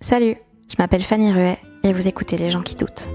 [0.00, 0.36] Salut,
[0.70, 3.10] je m'appelle Fanny Ruet et vous écoutez Les gens qui doutent.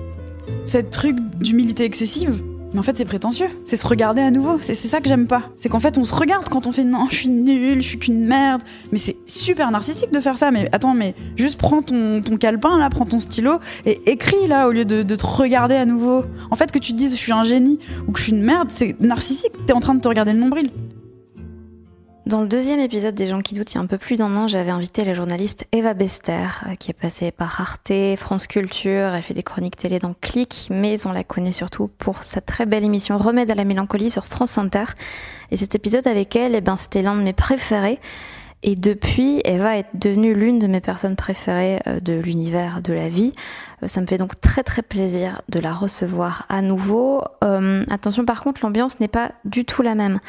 [0.65, 3.47] Cette truc d'humilité excessive, mais en fait c'est prétentieux.
[3.63, 4.59] C'est se regarder à nouveau.
[4.59, 5.43] C'est ça que j'aime pas.
[5.57, 7.99] C'est qu'en fait on se regarde quand on fait non, je suis nul, je suis
[7.99, 8.63] qu'une merde.
[8.91, 10.51] Mais c'est super narcissique de faire ça.
[10.51, 14.67] Mais attends, mais juste prends ton, ton calepin là, prends ton stylo et écris là
[14.67, 16.25] au lieu de, de te regarder à nouveau.
[16.51, 18.43] En fait que tu te dises je suis un génie ou que je suis une
[18.43, 19.53] merde, c'est narcissique.
[19.65, 20.69] T'es en train de te regarder le nombril.
[22.25, 24.33] Dans le deuxième épisode des gens qui doutent, il y a un peu plus d'un
[24.37, 29.13] an, j'avais invité la journaliste Eva Bester, euh, qui est passée par Arte, France Culture,
[29.13, 32.65] elle fait des chroniques télé dans Click, mais on la connaît surtout pour sa très
[32.65, 34.85] belle émission Remède à la mélancolie sur France Inter.
[35.51, 37.99] Et cet épisode avec elle, eh ben, c'était l'un de mes préférés.
[38.65, 43.09] Et depuis, Eva est devenue l'une de mes personnes préférées euh, de l'univers de la
[43.09, 43.33] vie.
[43.83, 47.21] Euh, Ça me fait donc très très plaisir de la recevoir à nouveau.
[47.89, 50.21] Attention par contre, l'ambiance n'est pas du tout la même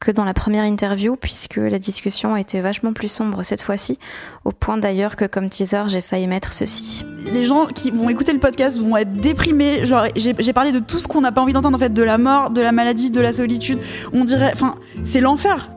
[0.00, 3.98] que dans la première interview, puisque la discussion était vachement plus sombre cette fois-ci,
[4.44, 7.04] au point d'ailleurs que comme teaser, j'ai failli mettre ceci.
[7.32, 9.82] Les gens qui vont écouter le podcast vont être déprimés.
[10.16, 12.50] J'ai parlé de tout ce qu'on n'a pas envie d'entendre en fait, de la mort,
[12.50, 13.78] de la maladie, de la solitude.
[14.14, 15.70] On dirait, enfin, c'est l'enfer.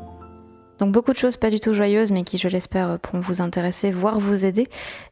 [0.84, 3.90] Donc beaucoup de choses pas du tout joyeuses, mais qui, je l'espère, pourront vous intéresser,
[3.90, 4.68] voire vous aider.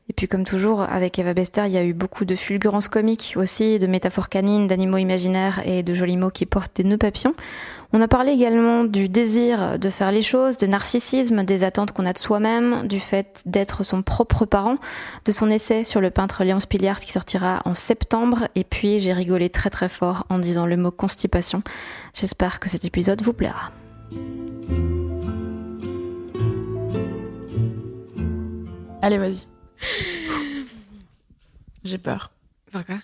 [0.10, 3.36] Et puis comme toujours, avec Eva Bester, il y a eu beaucoup de fulgurances comiques
[3.38, 7.36] aussi, de métaphores canines, d'animaux imaginaires et de jolis mots qui portent des nœuds papillons.
[7.94, 12.06] On a parlé également du désir de faire les choses, de narcissisme, des attentes qu'on
[12.06, 14.76] a de soi-même, du fait d'être son propre parent,
[15.24, 18.50] de son essai sur le peintre Léon Spiliart qui sortira en septembre.
[18.56, 21.64] Et puis j'ai rigolé très très fort en disant le mot constipation.
[22.14, 23.72] J'espère que cet épisode vous plaira.
[29.02, 29.48] Allez, vas-y.
[31.84, 32.32] J'ai peur.
[32.72, 32.96] Pourquoi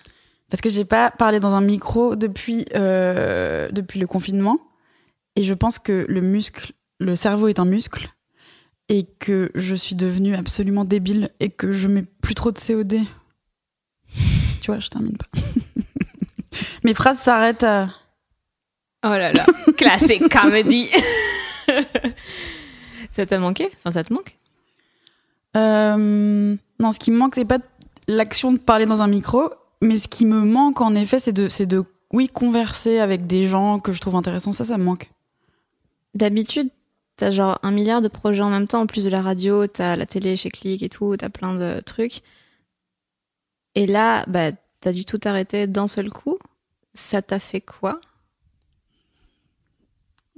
[0.50, 4.58] Parce que j'ai pas parlé dans un micro depuis, euh, depuis le confinement.
[5.36, 8.08] Et je pense que le muscle, le cerveau est un muscle.
[8.88, 13.00] Et que je suis devenue absolument débile et que je mets plus trop de COD.
[14.62, 15.26] tu vois, je termine pas.
[16.84, 17.90] Mes phrases s'arrêtent à.
[19.04, 19.44] Oh là là,
[19.76, 20.88] classique comedy.
[23.10, 23.68] ça t'a manqué?
[23.76, 24.37] Enfin, ça te manque?
[25.56, 27.58] Euh, non, ce qui me manque, c'est pas
[28.06, 29.50] l'action de parler dans un micro,
[29.82, 33.46] mais ce qui me manque en effet, c'est de, c'est de, oui, converser avec des
[33.46, 34.52] gens que je trouve intéressants.
[34.52, 35.10] Ça, ça me manque.
[36.14, 36.68] D'habitude,
[37.16, 39.96] t'as genre un milliard de projets en même temps, en plus de la radio, t'as
[39.96, 42.22] la télé chez Click et tout, t'as plein de trucs.
[43.74, 44.50] Et là, bah,
[44.80, 46.38] t'as dû tout arrêter d'un seul coup.
[46.94, 48.00] Ça t'a fait quoi?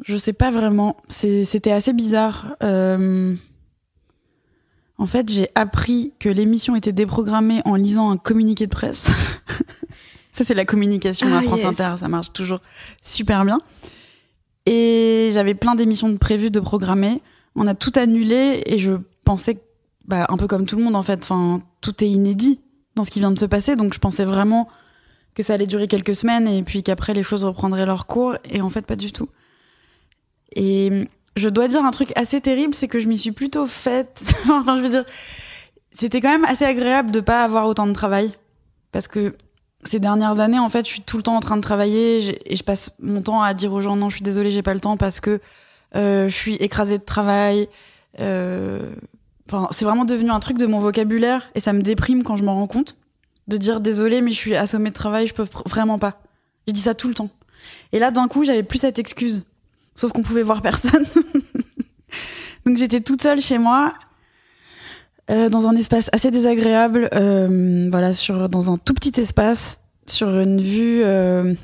[0.05, 0.97] Je sais pas vraiment.
[1.09, 2.57] C'est- C'était assez bizarre.
[2.63, 3.35] Euh,
[5.01, 9.11] En fait, j'ai appris que l'émission était déprogrammée en lisant un communiqué de presse.
[10.31, 11.69] ça, c'est la communication à Ah, France yes.
[11.69, 11.95] Inter.
[11.99, 12.61] Ça marche toujours
[13.01, 13.57] super bien.
[14.67, 17.23] Et j'avais plein d'émissions de prévues de programmer.
[17.57, 18.93] On a tout annulé et je
[19.25, 19.57] pensais,
[20.07, 22.61] bah, un peu comme tout le monde en fait, enfin, tout est inédit
[22.95, 23.77] dans ce qui vient de se passer.
[23.77, 24.69] Donc je pensais vraiment
[25.35, 28.37] que ça allait durer quelques semaines et puis qu'après les choses reprendraient leur cours.
[28.51, 29.31] Et en fait, pas du tout.
[30.55, 34.35] Et je dois dire un truc assez terrible, c'est que je m'y suis plutôt faite.
[34.51, 35.05] enfin, je veux dire,
[35.93, 38.33] c'était quand même assez agréable de pas avoir autant de travail.
[38.93, 39.35] Parce que
[39.85, 42.57] ces dernières années, en fait, je suis tout le temps en train de travailler et
[42.57, 44.81] je passe mon temps à dire aux gens non, je suis désolée, j'ai pas le
[44.81, 45.41] temps parce que
[45.97, 47.69] euh, je suis écrasée de travail.
[48.19, 48.95] Euh,
[49.51, 52.45] Enfin, c'est vraiment devenu un truc de mon vocabulaire et ça me déprime quand je
[52.45, 52.97] m'en rends compte
[53.49, 56.21] de dire désolée, mais je suis assommée de travail, je peux vraiment pas.
[56.69, 57.31] Je dis ça tout le temps.
[57.91, 59.43] Et là, d'un coup, j'avais plus cette excuse.
[59.95, 61.05] Sauf qu'on pouvait voir personne.
[62.67, 63.95] Donc j'étais toute seule chez moi,
[65.31, 70.29] euh, dans un espace assez désagréable, euh, voilà, sur, dans un tout petit espace, sur
[70.29, 71.55] une vue, euh,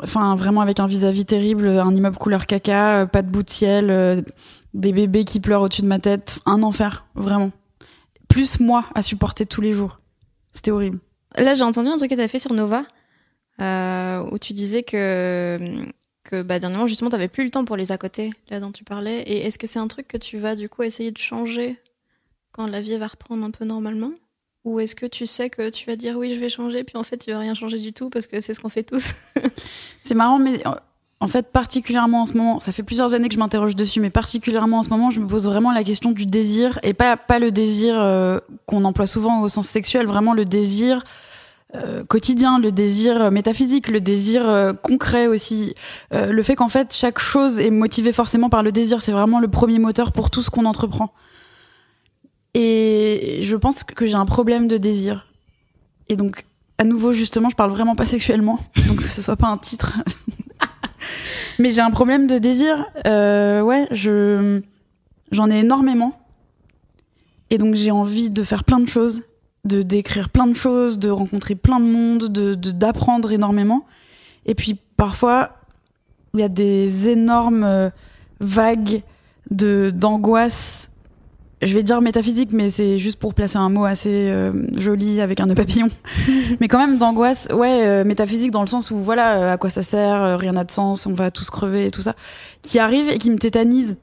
[0.00, 4.24] enfin vraiment avec un vis-à-vis terrible, un immeuble couleur caca, pas de bout de ciel,
[4.74, 7.50] des bébés qui pleurent au-dessus de ma tête, un enfer, vraiment.
[8.28, 9.98] Plus moi à supporter tous les jours.
[10.52, 11.00] C'était horrible.
[11.36, 12.84] Là, j'ai entendu un truc que tu as fait sur Nova,
[13.58, 15.58] où tu disais que,
[16.26, 18.84] que bah, dernièrement, justement, tu plus le temps pour les à côté, là dont tu
[18.84, 19.22] parlais.
[19.22, 21.78] Et est-ce que c'est un truc que tu vas, du coup, essayer de changer
[22.52, 24.12] quand la vie va reprendre un peu normalement?
[24.64, 27.04] Ou est-ce que tu sais que tu vas dire oui, je vais changer, puis en
[27.04, 29.12] fait, tu vas rien changer du tout parce que c'est ce qu'on fait tous?
[30.02, 30.62] C'est marrant, mais
[31.20, 34.10] en fait, particulièrement en ce moment, ça fait plusieurs années que je m'interroge dessus, mais
[34.10, 37.38] particulièrement en ce moment, je me pose vraiment la question du désir, et pas, pas
[37.38, 41.04] le désir euh, qu'on emploie souvent au sens sexuel, vraiment le désir
[41.74, 45.74] euh, quotidien, le désir métaphysique, le désir euh, concret aussi.
[46.12, 49.48] le fait qu'en fait, chaque chose est motivée forcément par le désir, c'est vraiment le
[49.48, 51.12] premier moteur pour tout ce qu'on entreprend.
[52.54, 55.26] Et je pense que j'ai un problème de désir.
[56.08, 56.46] Et donc,
[56.78, 58.58] à nouveau, justement, je parle vraiment pas sexuellement,
[58.88, 59.98] donc que ce soit pas un titre
[61.58, 62.86] mais j'ai un problème de désir.
[63.06, 64.60] Euh, ouais, je
[65.32, 66.18] j'en ai énormément.
[67.50, 69.22] Et donc j'ai envie de faire plein de choses,
[69.66, 73.86] de d'écrire plein de choses, de rencontrer plein de monde, de d'apprendre énormément.
[74.46, 75.50] Et puis parfois
[76.34, 77.90] il y a des énormes euh,
[78.40, 79.02] vagues
[79.50, 80.90] de d'angoisse
[81.62, 85.40] je vais dire métaphysique, mais c'est juste pour placer un mot assez euh, joli avec
[85.40, 85.88] un nœud papillon.
[86.60, 89.70] mais quand même d'angoisse, ouais, euh, métaphysique dans le sens où voilà, euh, à quoi
[89.70, 92.14] ça sert, rien n'a de sens, on va tous crever et tout ça,
[92.62, 93.96] qui arrive et qui me tétanise.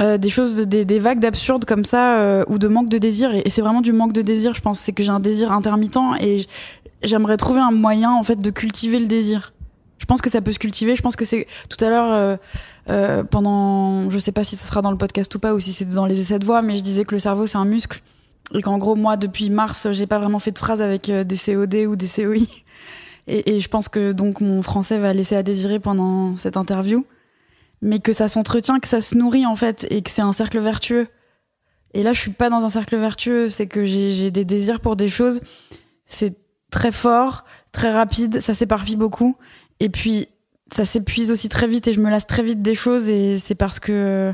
[0.00, 3.34] Des choses, des, des vagues d'absurde comme ça, ou de manque de désir.
[3.34, 4.78] Et, c'est vraiment du manque de désir, je pense.
[4.78, 6.46] C'est que j'ai un désir intermittent et
[7.02, 9.52] j'aimerais trouver un moyen, en fait, de cultiver le désir.
[9.98, 10.94] Je pense que ça peut se cultiver.
[10.94, 12.38] Je pense que c'est tout à l'heure
[12.90, 15.72] euh, pendant, je sais pas si ce sera dans le podcast ou pas, ou si
[15.72, 18.00] c'est dans les essais de voix, mais je disais que le cerveau c'est un muscle
[18.54, 21.36] et qu'en gros moi depuis mars j'ai pas vraiment fait de phrase avec euh, des
[21.36, 22.46] COD ou des COI
[23.26, 27.04] et, et, je pense que donc mon français va laisser à désirer pendant cette interview,
[27.82, 30.58] mais que ça s'entretient, que ça se nourrit en fait et que c'est un cercle
[30.58, 31.08] vertueux.
[31.94, 34.96] Et là je suis pas dans un cercle vertueux, c'est que j'ai des désirs pour
[34.96, 35.40] des choses,
[36.06, 36.36] c'est
[36.70, 39.36] très fort, très rapide, ça s'éparpille beaucoup.
[39.80, 40.28] Et puis
[40.72, 43.54] ça s'épuise aussi très vite et je me lasse très vite des choses et c'est
[43.54, 44.32] parce que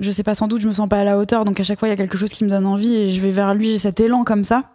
[0.00, 1.44] je sais pas sans doute je me sens pas à la hauteur.
[1.44, 3.20] Donc à chaque fois il y a quelque chose qui me donne envie et je
[3.20, 4.70] vais vers lui j'ai cet élan comme ça.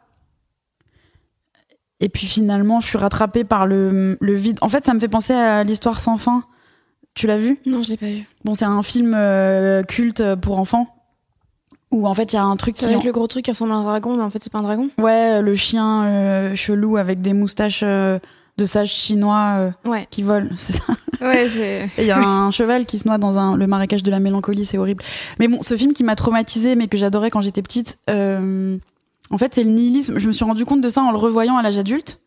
[1.99, 4.59] Et puis finalement je suis rattrapée par le, le vide.
[4.61, 6.43] En fait ça me fait penser à l'histoire sans fin
[7.17, 7.59] tu l'as vu?
[7.65, 10.87] Non je l'ai pas vu bon c'est un film euh, culte pour enfants
[11.91, 13.71] où en fait il y a un truc qui avec le gros truc qui ressemble
[13.71, 16.97] à un dragon mais en fait c'est pas un dragon ouais le chien euh, chelou
[16.97, 18.19] avec des moustaches euh,
[18.57, 20.95] de sages chinois euh, qui volent, c'est ça?
[21.21, 21.89] Ouais, c'est.
[21.99, 24.65] Il y a un cheval qui se noie dans un, le marécage de la mélancolie,
[24.65, 25.03] c'est horrible.
[25.37, 29.53] Mais bon, ce film qui m'a traumatisé, mais que j'adorais quand j'étais petite, en fait,
[29.53, 30.17] c'est le nihilisme.
[30.17, 32.19] Je me suis rendu compte de ça en le revoyant à l'âge adulte.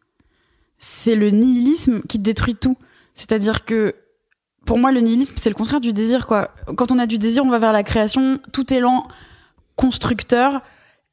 [0.79, 2.77] C'est le nihilisme qui détruit tout.
[3.15, 3.97] C'est-à-dire que
[4.67, 6.51] pour moi, le nihilisme, c'est le contraire du désir, quoi.
[6.77, 8.39] Quand on a du désir, on va vers la création.
[8.53, 9.07] Tout élan
[9.77, 10.61] constructeur,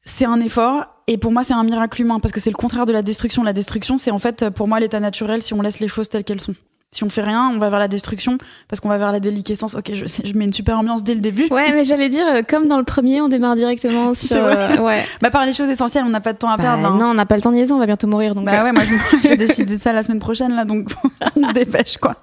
[0.04, 0.86] c'est un effort.
[1.08, 3.44] Et pour moi, c'est un miracle humain parce que c'est le contraire de la destruction.
[3.44, 6.26] La destruction, c'est en fait pour moi l'état naturel si on laisse les choses telles
[6.26, 6.56] qu'elles sont.
[6.92, 8.38] Si on fait rien, on va vers la destruction
[8.70, 9.76] parce qu'on va vers la déliquescence.
[9.76, 11.48] Ok, je, je mets une super ambiance dès le début.
[11.52, 14.38] Ouais, mais j'allais dire, euh, comme dans le premier, on démarre directement sur.
[14.38, 15.04] Euh, ouais.
[15.22, 16.86] bah, par les choses essentielles, on n'a pas de temps à bah, perdre.
[16.88, 16.98] Hein.
[16.98, 18.36] Non, on n'a pas le temps de niaiser, on va bientôt mourir.
[18.36, 18.64] Donc bah euh.
[18.64, 18.84] ouais, moi
[19.22, 20.90] j'ai décidé de ça la semaine prochaine là, donc
[21.36, 22.16] on se dépêche quoi.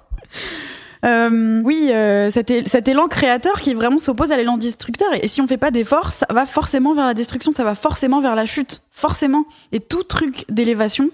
[1.05, 5.07] Euh, oui, euh, cet, élan créateur qui vraiment s'oppose à l'élan destructeur.
[5.21, 8.21] Et, si on fait pas d'efforts, ça va forcément vers la destruction, ça va forcément
[8.21, 9.45] vers la chute, forcément.
[9.71, 11.09] Et tout truc d'élévation,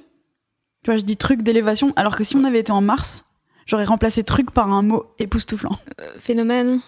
[0.83, 3.25] tu vois, je dis truc d'élévation, alors que si on avait été en Mars,
[3.65, 5.77] j'aurais remplacé truc par un mot époustouflant.
[5.99, 6.79] Euh, phénomène?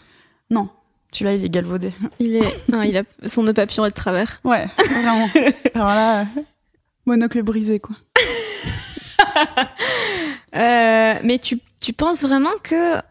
[0.50, 0.70] Non.
[1.12, 1.92] Celui-là, il est galvaudé.
[2.20, 4.40] Il est, non, il a son nœud papillon est de travers.
[4.46, 5.28] Ouais, vraiment.
[5.76, 6.26] Alors là,
[7.06, 7.96] monocle brisé, quoi.
[10.54, 13.02] mais tu tu penses vraiment que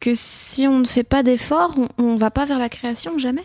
[0.00, 3.44] que si on ne fait pas d'efforts, on, ne va pas vers la création jamais?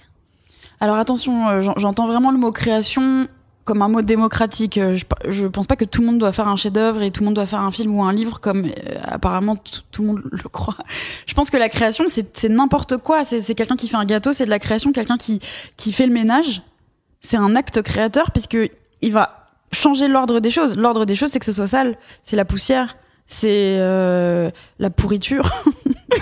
[0.80, 3.28] Alors attention, euh, j'entends vraiment le mot création
[3.63, 4.80] comme un mot démocratique.
[4.80, 4.96] Euh,
[5.28, 7.25] je, ne pense pas que tout le monde doit faire un chef-d'œuvre et tout le
[7.25, 10.50] monde doit faire un film ou un livre comme euh, apparemment tout le monde le
[10.50, 10.78] croit.
[11.28, 13.24] Je pense que la création, c'est n'importe quoi.
[13.24, 14.92] C'est quelqu'un qui fait un gâteau, c'est de la création.
[14.92, 15.42] Quelqu'un qui,
[15.78, 16.63] qui fait le ménage,
[17.20, 18.58] c'est un acte créateur puisque
[19.01, 20.75] il va changer l'ordre des choses.
[20.75, 22.96] L'ordre des choses, c'est que ce soit sale, c'est la poussière,
[23.34, 25.50] c'est euh, la pourriture.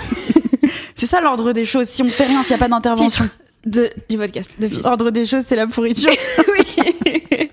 [0.94, 1.86] c'est ça l'ordre des choses.
[1.86, 3.24] Si on fait rien, s'il n'y a pas d'intervention.
[3.66, 6.10] De, du podcast, de L'ordre des choses, c'est la pourriture.
[6.48, 7.50] oui.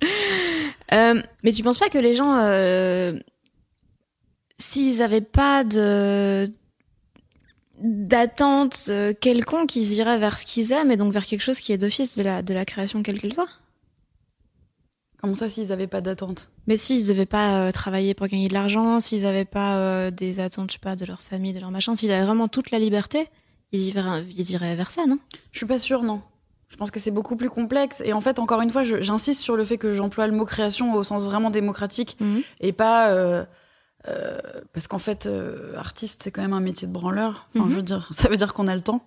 [0.92, 3.18] euh, mais tu penses pas que les gens, euh,
[4.58, 6.50] s'ils n'avaient pas de
[7.80, 11.72] d'attente euh, quelconque, ils iraient vers ce qu'ils aiment et donc vers quelque chose qui
[11.72, 13.48] est d'office de la, de la création quelle qu'elle soit?
[15.20, 16.50] Comment ça, s'ils avaient pas d'attente?
[16.68, 20.38] Mais s'ils devaient pas euh, travailler pour gagner de l'argent, s'ils avaient pas euh, des
[20.38, 22.78] attentes, je sais pas, de leur famille, de leur machin, s'ils avaient vraiment toute la
[22.78, 23.28] liberté,
[23.72, 25.18] ils iraient, ils iraient vers ça, non?
[25.52, 26.22] Je suis pas sûre, non.
[26.68, 28.00] Je pense que c'est beaucoup plus complexe.
[28.04, 30.94] Et en fait, encore une fois, j'insiste sur le fait que j'emploie le mot création
[30.94, 32.16] au sens vraiment démocratique
[32.60, 33.08] et pas.
[33.08, 33.44] euh,
[34.06, 34.38] euh,
[34.72, 37.48] parce qu'en fait, euh, artiste, c'est quand même un métier de branleur.
[37.56, 37.70] Enfin, Mhm.
[37.70, 39.02] je veux dire, ça veut dire qu'on a le temps.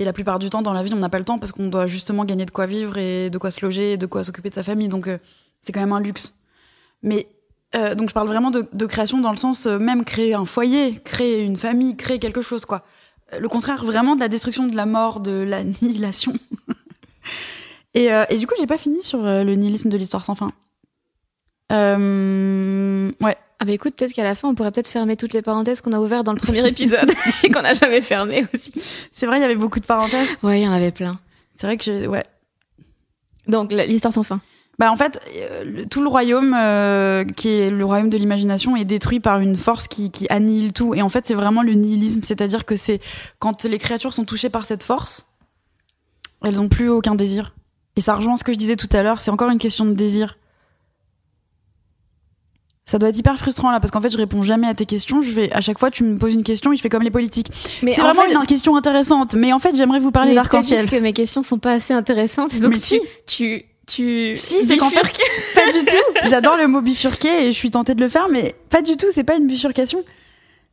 [0.00, 1.66] Et la plupart du temps, dans la vie, on n'a pas le temps parce qu'on
[1.66, 4.48] doit justement gagner de quoi vivre et de quoi se loger et de quoi s'occuper
[4.50, 4.86] de sa famille.
[4.88, 5.18] Donc, euh,
[5.62, 6.34] c'est quand même un luxe.
[7.02, 7.28] Mais.
[7.74, 10.44] euh, donc, je parle vraiment de, de création dans le sens euh, même créer un
[10.44, 12.84] foyer, créer une famille, créer quelque chose, quoi.
[13.34, 16.32] Euh, Le contraire, vraiment de la destruction, de la mort, de l'annihilation.
[17.94, 20.34] et, euh, et du coup, j'ai pas fini sur euh, le nihilisme de l'histoire sans
[20.34, 20.52] fin.
[21.72, 23.36] Euh, ouais.
[23.60, 25.92] Ah bah écoute, peut-être qu'à la fin, on pourrait peut-être fermer toutes les parenthèses qu'on
[25.92, 27.10] a ouvertes dans le premier épisode
[27.42, 28.72] et qu'on n'a jamais fermé aussi.
[29.12, 30.28] C'est vrai, il y avait beaucoup de parenthèses.
[30.44, 31.18] Ouais, il y en avait plein.
[31.56, 32.06] C'est vrai que j'ai.
[32.06, 32.24] Ouais.
[33.48, 34.40] Donc, l'histoire sans fin.
[34.78, 38.76] Bah en fait, euh, le- tout le royaume, euh, qui est le royaume de l'imagination,
[38.76, 40.94] est détruit par une force qui, qui annihile tout.
[40.94, 43.00] Et en fait, c'est vraiment le nihilisme, c'est-à-dire que c'est
[43.40, 45.26] quand les créatures sont touchées par cette force,
[46.44, 47.54] elles ont plus aucun désir.
[47.96, 49.94] Et ça rejoint ce que je disais tout à l'heure, c'est encore une question de
[49.94, 50.38] désir.
[52.86, 55.20] Ça doit être hyper frustrant là parce qu'en fait je réponds jamais à tes questions.
[55.20, 57.10] Je vais à chaque fois tu me poses une question et je fais comme les
[57.10, 57.50] politiques.
[57.82, 59.34] Mais C'est en vraiment fait- une question intéressante.
[59.34, 60.88] Mais en fait j'aimerais vous parler d'arc-en-ciel.
[60.88, 62.58] que mes questions sont pas assez intéressantes.
[62.60, 63.00] Donc, Mais tu, si.
[63.26, 64.36] tu, tu.
[64.36, 65.00] Si, c'est qu'en fait,
[65.54, 66.26] pas du tout.
[66.28, 69.06] J'adore le mot bifurquer et je suis tentée de le faire, mais pas du tout.
[69.12, 70.04] C'est pas une bifurcation.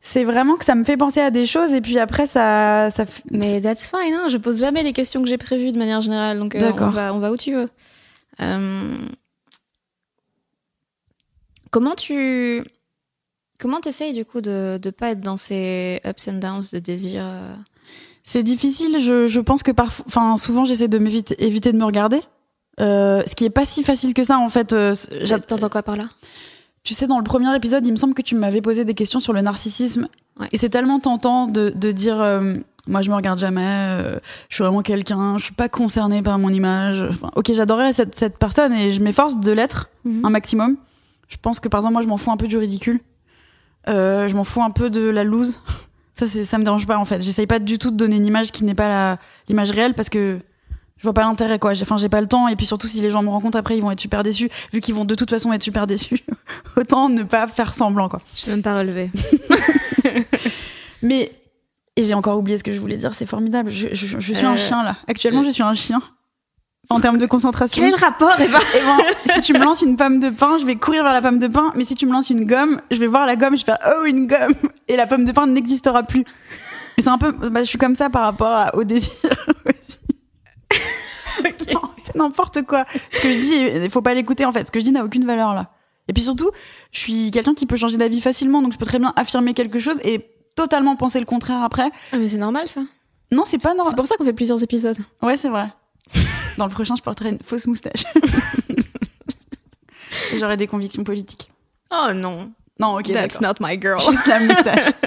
[0.00, 3.04] C'est vraiment que ça me fait penser à des choses et puis après ça, ça.
[3.32, 4.28] Mais that's fine, hein.
[4.28, 7.12] je pose jamais les questions que j'ai prévues de manière générale, donc euh, on, va,
[7.12, 7.68] on va où tu veux.
[8.40, 8.94] Euh,
[11.76, 12.62] Comment tu
[13.58, 17.22] comment t'essayes du coup de de pas être dans ces ups and downs de désir
[17.22, 17.54] euh,
[18.22, 18.98] C'est difficile.
[18.98, 22.20] Je, je pense que parfois, enfin souvent j'essaie de m'éviter éviter de me regarder.
[22.80, 24.72] Euh, ce qui est pas si facile que ça en fait.
[24.72, 24.94] Euh,
[25.46, 26.04] T'entends quoi par là?
[26.86, 29.18] Tu sais, dans le premier épisode, il me semble que tu m'avais posé des questions
[29.18, 30.06] sur le narcissisme.
[30.38, 30.46] Ouais.
[30.52, 32.54] Et c'est tellement tentant de, de dire euh,
[32.86, 36.38] Moi, je me regarde jamais, euh, je suis vraiment quelqu'un, je suis pas concernée par
[36.38, 37.04] mon image.
[37.10, 40.76] Enfin, ok, j'adorais cette, cette personne et je m'efforce de l'être un maximum.
[41.26, 43.00] Je pense que par exemple, moi, je m'en fous un peu du ridicule.
[43.88, 45.60] Euh, je m'en fous un peu de la loose.
[46.14, 47.20] Ça, c'est, ça me dérange pas en fait.
[47.20, 49.18] J'essaye pas du tout de donner une image qui n'est pas
[49.48, 50.38] l'image réelle parce que
[50.98, 51.72] je vois pas l'intérêt quoi.
[51.82, 53.82] Enfin, j'ai pas le temps et puis surtout si les gens me rencontrent après, ils
[53.82, 56.20] vont être super déçus vu qu'ils vont de toute façon être super déçus.
[56.76, 58.20] Autant ne pas faire semblant quoi.
[58.34, 59.10] Je vais même pas relever.
[61.02, 61.30] Mais
[61.96, 63.12] et j'ai encore oublié ce que je voulais dire.
[63.14, 63.70] C'est formidable.
[63.70, 64.96] Je, je- je suis un Euh, chien là.
[65.08, 66.02] Actuellement, je suis un chien.
[66.88, 67.82] En termes de concentration.
[67.82, 70.76] Quel rapport, Eva Et bon, si tu me lances une pomme de pain, je vais
[70.76, 71.72] courir vers la pomme de pain.
[71.74, 73.78] Mais si tu me lances une gomme, je vais voir la gomme, je vais faire
[74.00, 74.54] oh une gomme,
[74.86, 76.24] et la pomme de pain n'existera plus.
[76.96, 79.10] Et c'est un peu, bah, je suis comme ça par rapport à- au désir
[79.66, 79.98] aussi.
[82.04, 82.84] C'est n'importe quoi.
[83.12, 84.66] Ce que je dis, il faut pas l'écouter en fait.
[84.66, 85.70] Ce que je dis n'a aucune valeur là.
[86.08, 86.50] Et puis surtout,
[86.92, 89.78] je suis quelqu'un qui peut changer d'avis facilement, donc je peux très bien affirmer quelque
[89.78, 91.90] chose et totalement penser le contraire après.
[92.12, 92.82] Ah, mais c'est normal ça.
[93.32, 93.86] Non, c'est pas normal.
[93.88, 94.96] C'est pour ça qu'on fait plusieurs épisodes.
[95.22, 95.68] Ouais, c'est vrai.
[96.58, 98.04] Dans le prochain, je porterai une fausse moustache.
[100.36, 101.50] J'aurai des convictions politiques.
[101.90, 102.52] Oh non.
[102.78, 104.00] Non, ok, That's not my girl.
[104.00, 104.92] Juste la moustache.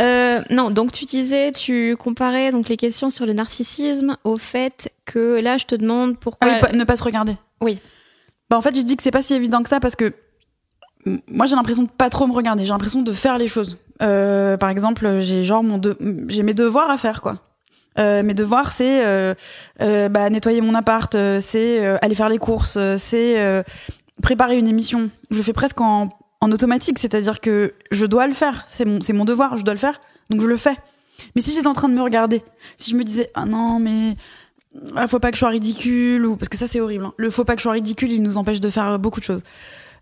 [0.00, 4.92] Euh, non, donc tu disais, tu comparais donc les questions sur le narcissisme au fait
[5.04, 6.48] que là, je te demande Ah pourquoi.
[6.52, 7.36] oui, pas- ne pas se regarder.
[7.60, 7.78] Oui.
[8.50, 10.12] Bah, en fait, je dis que c'est pas si évident que ça parce que
[11.28, 12.64] moi, j'ai l'impression de pas trop me regarder.
[12.64, 13.78] J'ai l'impression de faire les choses.
[14.02, 15.96] Euh, par exemple, j'ai genre mon de-
[16.28, 17.38] j'ai mes devoirs à faire, quoi.
[17.98, 19.34] Euh, mes devoirs, c'est euh,
[19.80, 23.62] euh, bah, nettoyer mon appart, euh, c'est euh, aller faire les courses, euh, c'est euh,
[24.22, 25.10] préparer une émission.
[25.30, 26.08] Je le fais presque en,
[26.44, 28.64] en automatique, c'est-à-dire que je dois le faire.
[28.68, 30.76] C'est mon, c'est mon devoir, je dois le faire, donc je le fais.
[31.34, 32.42] Mais si j'étais en train de me regarder,
[32.76, 34.16] si je me disais ah non mais
[34.96, 37.04] ah, faut pas que je sois ridicule ou parce que ça c'est horrible.
[37.06, 37.14] hein.
[37.16, 39.42] Le faut pas que je sois ridicule, il nous empêche de faire beaucoup de choses.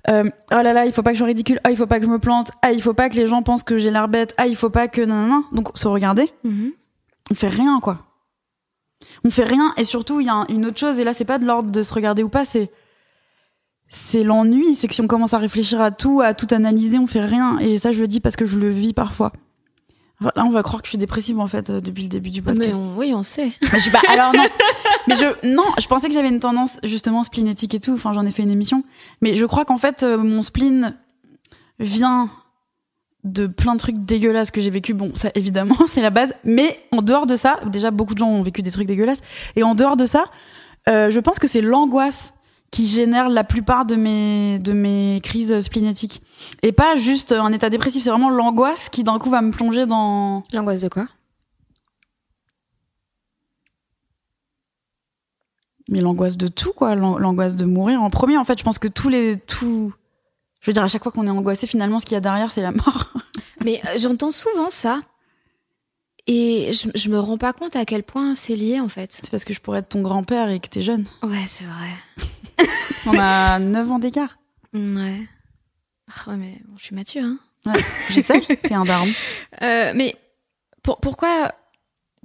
[0.09, 1.61] Euh, oh là là, il faut pas que je sois ridicule.
[1.65, 2.51] Ah, il faut pas que je me plante.
[2.63, 4.35] Ah, il faut pas que les gens pensent que j'ai l'air bête.
[4.39, 5.45] Ah, il faut pas que non non non.
[5.53, 6.73] Donc se regarder, Mhm.
[7.31, 7.99] on fait rien quoi.
[9.25, 11.25] On fait rien et surtout il y a un- une autre chose et là c'est
[11.25, 12.71] pas de l'ordre de se regarder ou pas, c'est
[13.95, 17.07] c'est l'ennui, c'est que si on commence à réfléchir à tout, à tout analyser, on
[17.07, 19.33] fait rien et ça je le dis parce que je le vis parfois.
[20.37, 22.43] Là, on va croire que je suis dépressive en fait euh, depuis le début du
[22.43, 22.71] podcast.
[22.71, 23.51] Mais on- oui, on sait.
[23.73, 24.45] Mais je pas- alors non.
[25.09, 27.93] Mais je non, je pensais que j'avais une tendance justement splénétique et tout.
[27.95, 28.85] Enfin, j'en ai fait une émission.
[29.21, 30.95] Mais je crois qu'en fait, euh, mon spleen
[31.81, 32.31] vient
[33.25, 34.95] de plein de trucs dégueulasses que j'ai vécu.
[34.95, 36.35] Bon, ça évidemment, c'est la base.
[36.45, 39.21] Mais en dehors de ça, déjà beaucoup de gens ont vécu des trucs dégueulasses.
[39.57, 40.25] Et en dehors de ça,
[40.89, 42.33] euh, je pense que c'est l'angoisse
[42.73, 46.23] qui génère la plupart de mes de mes crises splénétiques.
[46.63, 48.03] Et pas juste un état dépressif.
[48.03, 51.07] C'est vraiment l'angoisse qui d'un coup va me plonger dans L'angoisse de quoi?
[55.89, 56.95] Mais l'angoisse de tout, quoi.
[56.95, 58.37] L'an- L'angoisse de mourir en premier.
[58.39, 59.37] En fait, je pense que tous les.
[59.39, 59.93] Tout...
[60.61, 62.51] Je veux dire, à chaque fois qu'on est angoissé, finalement, ce qu'il y a derrière,
[62.53, 63.13] c'est la mort.
[63.65, 65.01] Mais euh, j'entends souvent ça.
[66.29, 69.13] Et je, je me rends pas compte à quel point c'est lié en fait.
[69.13, 71.05] C'est parce que je pourrais être ton grand-père et que t'es jeune.
[71.23, 72.67] Ouais, c'est vrai.
[73.07, 74.39] On a 9 ans d'écart.
[74.73, 75.21] Ouais.
[76.09, 77.39] Ah ouais, mais bon, je suis mature, hein.
[78.11, 79.09] Je sais, t'es un daron.
[79.63, 80.17] Euh, mais
[80.83, 81.53] pour- pourquoi,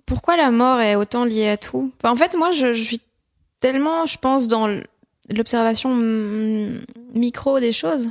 [0.08, 1.92] pourquoi la mort est autant liée à tout?
[2.02, 3.02] Enfin, En fait, moi, je, je suis
[3.60, 4.68] tellement, je pense, dans
[5.30, 6.82] l'observation mm,
[7.14, 8.10] micro des choses.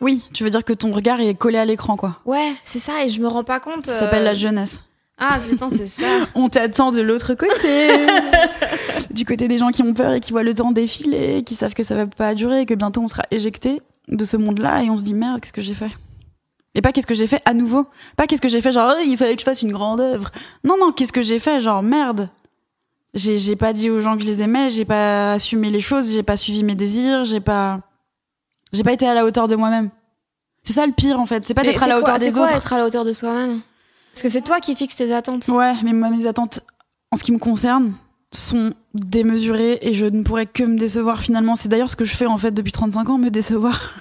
[0.00, 2.20] Oui, tu veux dire que ton regard est collé à l'écran, quoi.
[2.26, 3.86] Ouais, c'est ça, et je me rends pas compte.
[3.86, 4.84] Ça euh, s'appelle la jeunesse.
[5.18, 6.02] Ah putain, c'est ça.
[6.34, 7.88] On t'attend de l'autre côté.
[9.10, 11.74] du côté des gens qui ont peur et qui voient le temps défiler, qui savent
[11.74, 14.90] que ça va pas durer et que bientôt on sera éjecté de ce monde-là et
[14.90, 15.90] on se dit merde, qu'est-ce que j'ai fait?
[16.74, 17.86] Et pas qu'est-ce que j'ai fait à nouveau?
[18.16, 20.30] Pas qu'est-ce que j'ai fait genre Oh, il fallait que je fasse une grande œuvre.
[20.64, 21.60] Non non, qu'est-ce que j'ai fait?
[21.62, 22.28] Genre merde.
[23.14, 26.12] J'ai j'ai pas dit aux gens que je les aimais, j'ai pas assumé les choses,
[26.12, 27.80] j'ai pas suivi mes désirs, j'ai pas
[28.74, 29.88] j'ai pas été à la hauteur de moi-même.
[30.64, 32.26] C'est ça le pire en fait, c'est pas d'être à c'est la quoi- hauteur C'est
[32.26, 32.54] des quoi autres.
[32.56, 33.60] être à la hauteur de soi-même?
[34.16, 35.46] Parce que c'est toi qui fixes tes attentes.
[35.48, 36.60] Ouais, mais moi, mes attentes,
[37.10, 37.92] en ce qui me concerne,
[38.32, 41.54] sont démesurées et je ne pourrais que me décevoir finalement.
[41.54, 43.94] C'est d'ailleurs ce que je fais en fait depuis 35 ans, me décevoir.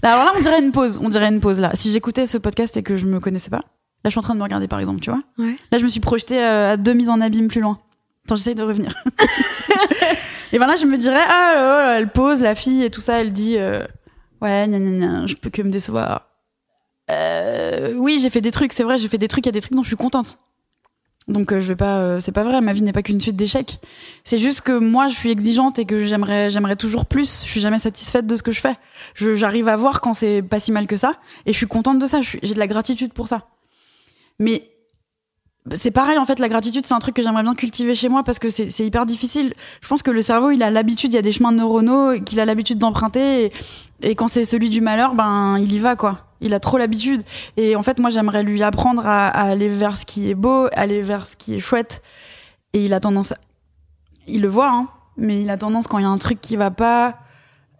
[0.00, 0.98] Alors là, on dirait une pause.
[1.02, 1.72] On dirait une pause là.
[1.74, 3.64] Si j'écoutais ce podcast et que je me connaissais pas, là,
[4.04, 5.22] je suis en train de me regarder par exemple, tu vois.
[5.36, 5.56] Ouais.
[5.70, 7.78] Là, je me suis projetée euh, à deux mises en abîme plus loin.
[8.24, 8.94] Attends, j'essaye de revenir.
[10.52, 13.02] et ben là, je me dirais, ah, là, là, elle pose, la fille et tout
[13.02, 13.84] ça, elle dit, euh,
[14.40, 16.29] ouais, gna gna gna, je peux que me décevoir.
[17.10, 19.52] Euh, oui, j'ai fait des trucs, c'est vrai, j'ai fait des trucs, il y a
[19.52, 20.38] des trucs dont je suis contente.
[21.28, 23.36] Donc euh, je vais pas, euh, c'est pas vrai, ma vie n'est pas qu'une suite
[23.36, 23.78] d'échecs.
[24.24, 27.42] C'est juste que moi, je suis exigeante et que j'aimerais, j'aimerais toujours plus.
[27.44, 28.74] Je suis jamais satisfaite de ce que je fais.
[29.14, 31.14] J'arrive à voir quand c'est pas si mal que ça,
[31.46, 32.20] et je suis contente de ça.
[32.20, 33.46] J'ai de la gratitude pour ça.
[34.38, 34.70] Mais
[35.74, 38.22] c'est pareil en fait, la gratitude, c'est un truc que j'aimerais bien cultiver chez moi
[38.22, 39.54] parce que c'est hyper difficile.
[39.80, 42.40] Je pense que le cerveau, il a l'habitude, il y a des chemins neuronaux qu'il
[42.40, 43.52] a l'habitude d'emprunter, et,
[44.02, 46.26] et quand c'est celui du malheur, ben il y va quoi.
[46.42, 47.22] Il a trop l'habitude.
[47.58, 50.68] Et en fait, moi, j'aimerais lui apprendre à, à aller vers ce qui est beau,
[50.72, 52.02] aller vers ce qui est chouette.
[52.72, 53.36] Et il a tendance, à...
[54.26, 54.88] il le voit, hein,
[55.18, 57.18] mais il a tendance quand il y a un truc qui va pas,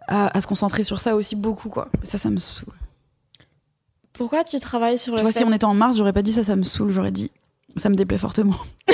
[0.07, 1.87] à, à se concentrer sur ça aussi beaucoup quoi.
[2.03, 2.75] Ça, ça me saoule.
[4.13, 6.21] Pourquoi tu travailles sur Tu le vois, fait si on était en mars, j'aurais pas
[6.21, 6.91] dit ça, ça me saoule.
[6.91, 7.31] J'aurais dit,
[7.75, 8.55] ça me déplaît fortement.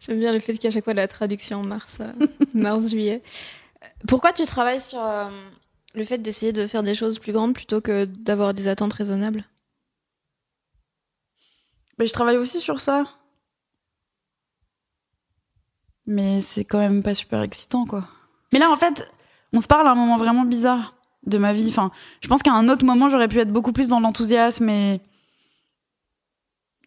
[0.00, 2.12] J'aime bien le fait qu'il y a à chaque fois la traduction en mars, euh,
[2.54, 3.22] mars-juillet.
[4.06, 5.28] Pourquoi tu travailles sur euh,
[5.94, 9.44] le fait d'essayer de faire des choses plus grandes plutôt que d'avoir des attentes raisonnables?
[11.98, 13.04] Mais je travaille aussi sur ça.
[16.06, 18.06] Mais c'est quand même pas super excitant, quoi.
[18.52, 19.10] Mais là, en fait,
[19.52, 20.94] on se parle à un moment vraiment bizarre
[21.26, 21.68] de ma vie.
[21.68, 25.00] Enfin, je pense qu'à un autre moment, j'aurais pu être beaucoup plus dans l'enthousiasme et.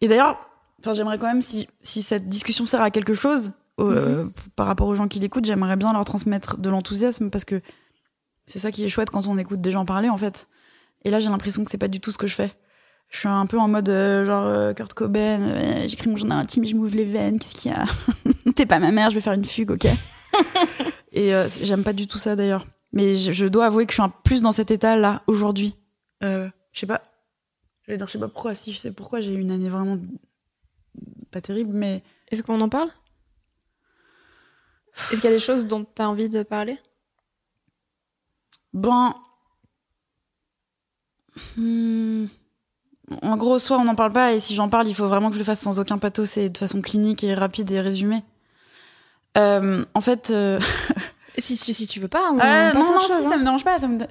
[0.00, 0.38] Et d'ailleurs,
[0.80, 4.88] enfin, j'aimerais quand même, si, si cette discussion sert à quelque chose, euh, par rapport
[4.88, 7.62] aux gens qui l'écoutent, j'aimerais bien leur transmettre de l'enthousiasme parce que
[8.46, 10.48] c'est ça qui est chouette quand on écoute des gens parler, en fait.
[11.04, 12.52] Et là, j'ai l'impression que c'est pas du tout ce que je fais.
[13.08, 16.38] Je suis un peu en mode euh, genre euh, Kurt Cobain, euh, j'écris mon journal
[16.38, 17.84] intime et je m'ouvre les veines, qu'est-ce qu'il y a
[18.54, 19.86] T'es pas ma mère, je vais faire une fugue, ok
[21.12, 22.66] Et euh, j'aime pas du tout ça d'ailleurs.
[22.92, 25.76] Mais je, je dois avouer que je suis un plus dans cet état-là aujourd'hui.
[26.22, 27.02] Euh, je sais pas.
[27.90, 29.68] Je vais dire, je sais pas pourquoi, si je sais pourquoi, j'ai eu une année
[29.68, 29.98] vraiment
[31.32, 32.88] pas terrible, mais Est-ce qu'on en parle?
[34.96, 36.78] Est-ce qu'il y a des choses dont tu as envie de parler?
[38.72, 39.12] Ben.
[41.56, 42.26] Hmm.
[43.22, 45.34] En gros, soit on n'en parle pas, et si j'en parle, il faut vraiment que
[45.34, 48.22] je le fasse sans aucun pathos et de façon clinique et rapide et résumée.
[49.36, 50.30] Euh, en fait.
[50.30, 50.60] euh,
[51.38, 53.30] si, si, si tu veux pas, on passe non, non, chose, si, hein.
[53.30, 53.80] ça me dérange pas.
[53.80, 54.06] Me...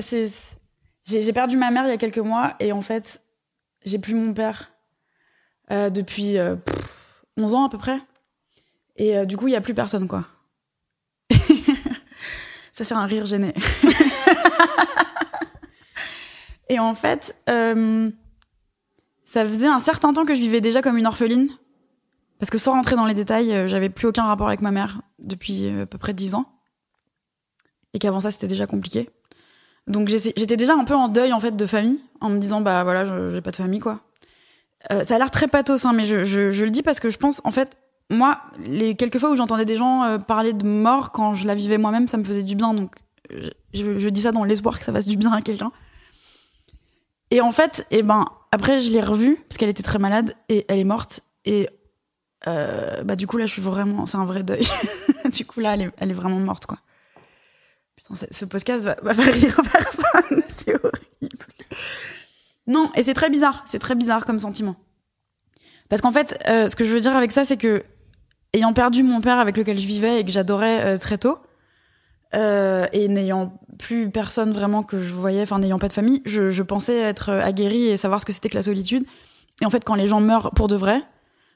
[1.06, 3.22] j'ai perdu ma mère il y a quelques mois, et en fait,
[3.86, 4.72] j'ai plus mon père
[5.72, 8.00] euh, depuis euh, pff, 11 ans à peu près.
[8.96, 10.26] Et euh, du coup, il y a plus personne, quoi.
[12.74, 13.54] ça c'est un rire gêné.
[16.72, 18.12] Et en fait, euh,
[19.26, 21.50] ça faisait un certain temps que je vivais déjà comme une orpheline.
[22.38, 25.68] Parce que sans rentrer dans les détails, j'avais plus aucun rapport avec ma mère depuis
[25.68, 26.46] à peu près 10 ans.
[27.94, 29.10] Et qu'avant ça, c'était déjà compliqué.
[29.88, 32.84] Donc j'étais déjà un peu en deuil en fait de famille, en me disant bah
[32.84, 34.02] voilà, j'ai pas de famille quoi.
[34.92, 37.42] Euh, ça a l'air très pathos, hein, mais je, le dis parce que je pense
[37.44, 37.78] en fait,
[38.10, 41.56] moi, les quelques fois où j'entendais des gens euh, parler de mort quand je la
[41.56, 42.74] vivais moi-même, ça me faisait du bien.
[42.74, 42.96] Donc
[43.74, 45.72] je, dis ça dans l'espoir que ça fasse du bien à quelqu'un.
[47.32, 50.66] Et en fait, et ben après je l'ai revue parce qu'elle était très malade et
[50.68, 51.70] elle est morte et
[52.48, 54.68] euh, bah du coup là je suis vraiment, c'est un vrai deuil.
[55.32, 56.80] du coup là elle est vraiment morte quoi.
[58.32, 61.46] Ce podcast va, faire rire personne, c'est horrible.
[62.66, 64.76] Non, et c'est très bizarre, c'est très bizarre comme sentiment.
[65.90, 67.84] Parce qu'en fait, euh, ce que je veux dire avec ça, c'est que
[68.54, 71.40] ayant perdu mon père avec lequel je vivais et que j'adorais euh, très tôt,
[72.36, 76.62] euh, et n'ayant plus personne vraiment que je voyais, enfin n'ayant pas de famille, je,
[76.62, 79.06] pensais être aguerrie et savoir ce que c'était que la solitude.
[79.62, 81.02] Et en fait, quand les gens meurent pour de vrai,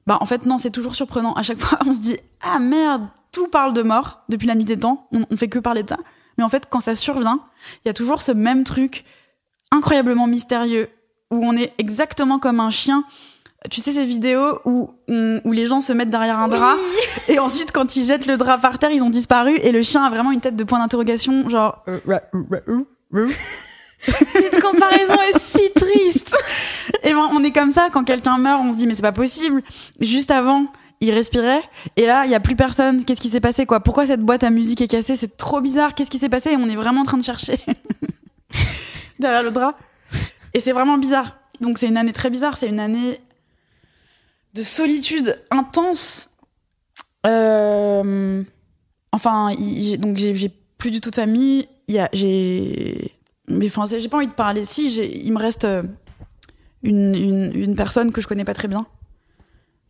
[0.08, 1.34] bah en fait non, c'est toujours surprenant.
[1.34, 4.66] À chaque fois, on se dit ah merde, tout parle de mort depuis la nuit
[4.66, 5.08] des temps.
[5.12, 5.98] On, on fait que parler de ça.
[6.38, 7.39] Mais en fait, quand ça survient,
[7.84, 9.04] il y a toujours ce même truc
[9.72, 10.89] incroyablement mystérieux
[11.32, 13.04] où on est exactement comme un chien.
[13.72, 16.76] Tu sais ces vidéos où, on- où les gens se mettent derrière un drap
[17.30, 20.04] et ensuite quand ils jettent le drap par terre, ils ont disparu et le chien
[20.04, 21.82] a vraiment une tête de point d'interrogation, genre.
[21.88, 22.00] euh,
[24.34, 26.36] Cette comparaison est si triste.
[27.04, 29.13] Et ben, on est comme ça quand quelqu'un meurt, on se dit mais c'est pas
[29.13, 29.63] possible.
[30.02, 30.65] Juste avant,
[31.04, 31.62] il respirait
[31.96, 33.06] et là, il y a plus personne.
[33.06, 33.80] Qu'est-ce qui s'est passé quoi?
[33.82, 35.16] Pourquoi cette boîte à musique est cassée?
[35.16, 35.94] C'est trop bizarre.
[35.96, 36.56] Qu'est-ce qui s'est passé?
[36.58, 37.60] On est vraiment en train de chercher
[39.20, 39.78] derrière le drap.
[40.54, 41.38] Et c'est vraiment bizarre.
[41.62, 42.58] Donc c'est une année très bizarre.
[42.58, 43.20] C'est une année
[44.54, 46.30] de solitude intense.
[47.26, 48.44] Euh,
[49.13, 49.52] Enfin,
[50.00, 51.68] donc j'ai plus du tout de famille.
[52.13, 53.12] J'ai,
[53.48, 54.66] mais enfin, j'ai pas envie de parler.
[54.66, 55.84] Si, il me reste euh,
[56.82, 58.88] une, une, une personne que je connais pas très bien,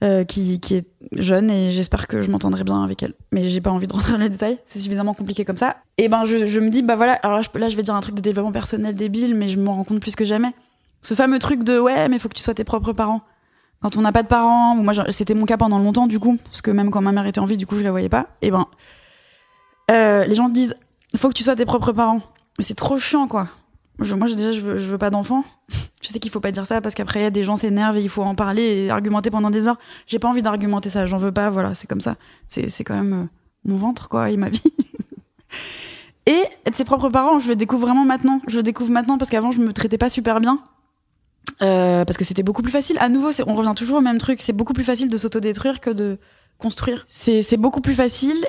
[0.03, 3.13] euh, qui, qui est jeune et j'espère que je m'entendrai bien avec elle.
[3.31, 5.77] Mais j'ai pas envie de rentrer dans les détails, c'est suffisamment compliqué comme ça.
[5.97, 8.21] Et ben, je, me dis, bah voilà, alors là je, vais dire un truc de
[8.21, 10.51] développement personnel débile, mais je m'en rends compte plus que jamais.
[11.01, 13.21] Ce fameux truc de ouais, mais faut que tu sois tes propres parents.
[13.81, 16.61] Quand on n'a pas de parents, moi c'était mon cas pendant longtemps du coup, parce
[16.61, 18.27] que même quand ma mère était en vie, du coup je la voyais pas.
[18.41, 18.67] Et ben,
[19.89, 20.75] euh, les gens disent,
[21.15, 22.21] faut que tu sois tes propres parents.
[22.57, 23.47] Mais c'est trop chiant quoi.
[23.99, 25.43] Je- moi déjà je veux, je veux pas d'enfants.
[26.01, 28.23] Je sais qu'il faut pas dire ça parce qu'après des gens s'énervent et il faut
[28.23, 29.77] en parler et argumenter pendant des heures.
[30.05, 32.17] J'ai pas envie d'argumenter ça, j'en veux pas, voilà, c'est comme ça.
[32.49, 33.25] C'est c'est quand même euh,
[33.63, 34.61] mon ventre quoi et ma vie.
[36.25, 38.41] et être ses propres parents, je le découvre vraiment maintenant.
[38.47, 40.59] Je le découvre maintenant parce qu'avant je me traitais pas super bien.
[41.61, 42.97] Euh, parce que c'était beaucoup plus facile.
[42.99, 44.41] À nouveau, on revient toujours au même truc.
[44.41, 46.17] C'est beaucoup plus facile de s'autodétruire que de
[46.57, 47.05] construire.
[47.09, 48.45] C'est c'est beaucoup plus facile.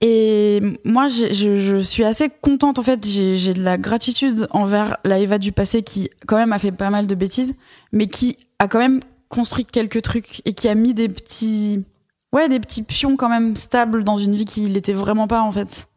[0.00, 2.78] Et moi, je, suis assez contente.
[2.78, 6.58] En fait, j'ai de la gratitude envers la Eva du passé qui, quand même, a
[6.58, 7.54] fait pas mal de bêtises,
[7.92, 11.84] mais qui a quand même construit quelques trucs et qui a mis des petits,
[12.32, 15.50] ouais, des petits pions quand même stables dans une vie qui l'était vraiment pas, en
[15.50, 15.88] fait.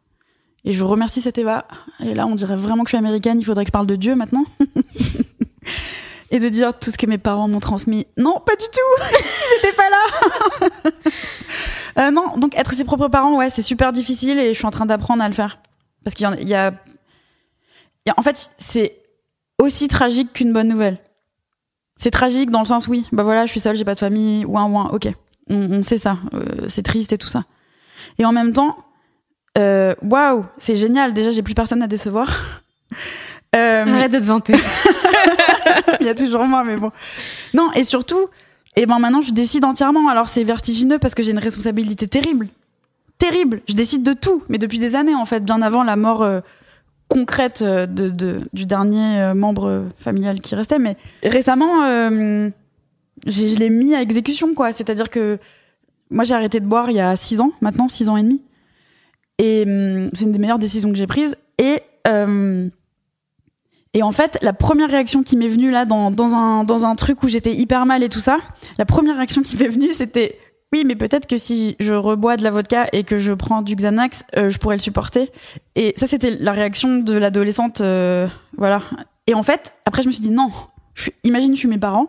[0.64, 1.66] Et je remercie cette Eva.
[2.00, 3.40] Et là, on dirait vraiment que je suis américaine.
[3.40, 4.44] Il faudrait que je parle de Dieu maintenant.
[6.30, 8.06] et de dire tout ce que mes parents m'ont transmis.
[8.16, 9.14] Non, pas du tout.
[9.20, 10.80] Ils étaient pas là.
[11.98, 14.70] Euh, non, donc être ses propres parents, ouais, c'est super difficile et je suis en
[14.70, 15.58] train d'apprendre à le faire.
[16.04, 16.72] Parce qu'il y, y y a-
[18.16, 18.98] En fait, c'est
[19.58, 20.98] aussi tragique qu'une bonne nouvelle.
[21.96, 24.44] C'est tragique dans le sens, oui, bah voilà, je suis seule, j'ai pas de famille,
[24.44, 25.08] ouin ouin, ok.
[25.50, 27.44] On, on sait ça, euh, c'est triste et tout ça.
[28.18, 28.76] Et en même temps,
[29.58, 32.28] euh, waouh, c'est génial, déjà j'ai plus personne à décevoir.
[33.54, 34.54] Euh, Arrête de te vanter.
[36.00, 36.90] il y a toujours moi, mais bon.
[37.52, 38.28] Non, et surtout,
[38.76, 40.08] et ben maintenant, je décide entièrement.
[40.08, 42.48] Alors, c'est vertigineux parce que j'ai une responsabilité terrible.
[43.18, 43.60] Terrible.
[43.68, 46.40] Je décide de tout, mais depuis des années, en fait, bien avant la mort euh,
[47.08, 50.78] concrète euh, du dernier euh, membre familial qui restait.
[50.78, 51.86] Mais récemment,
[53.26, 54.72] je l'ai mis à exécution, quoi.
[54.72, 55.38] C'est-à-dire que
[56.10, 58.42] moi, j'ai arrêté de boire il y a six ans, maintenant, six ans et demi.
[59.38, 61.36] Et hum, c'est une des meilleures décisions que j'ai prises.
[61.58, 61.82] Et.
[63.94, 66.96] Et en fait, la première réaction qui m'est venue là dans, dans, un, dans un
[66.96, 68.38] truc où j'étais hyper mal et tout ça,
[68.78, 70.38] la première réaction qui m'est venue, c'était
[70.72, 73.76] oui, mais peut-être que si je rebois de la vodka et que je prends du
[73.76, 75.30] Xanax, euh, je pourrais le supporter.
[75.74, 78.26] Et ça, c'était la réaction de l'adolescente, euh,
[78.56, 78.82] voilà.
[79.26, 80.50] Et en fait, après, je me suis dit non.
[80.94, 82.06] Je suis, imagine, je suis mes parents,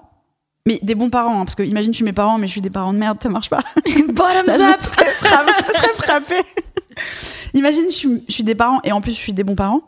[0.66, 2.62] mais des bons parents, hein, parce que imagine, je suis mes parents, mais je suis
[2.62, 3.64] des parents de merde, ça marche pas.
[3.86, 4.80] Bottoms up.
[4.80, 6.42] je serais frappée.
[7.54, 9.82] Imagine, je suis, je suis des parents et en plus je suis des bons parents.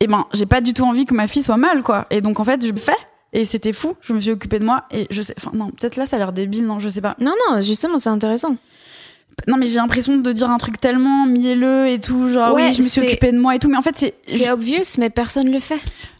[0.00, 2.06] Et ben, j'ai pas du tout envie que ma fille soit mal, quoi.
[2.10, 2.96] Et donc en fait, je le fais.
[3.32, 3.94] Et c'était fou.
[4.00, 4.84] Je me suis occupée de moi.
[4.90, 7.14] Et je sais, enfin non, peut-être là ça a l'air débile, non, je sais pas.
[7.20, 8.56] Non, non, justement, c'est intéressant.
[9.46, 12.74] Non, mais j'ai l'impression de dire un truc tellement mielleux et tout, genre Ouais, oui,
[12.74, 13.68] je me suis occupée de moi et tout.
[13.68, 15.78] Mais en fait, c'est C'est obvious, mais personne le fait.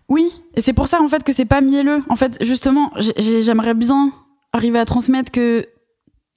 [0.09, 0.31] oui.
[0.55, 2.03] Et c'est pour ça en fait que c'est pas mielleux.
[2.09, 4.13] En fait, justement, j'ai- j'ai- j'aimerais bien
[4.53, 5.65] arriver à transmettre que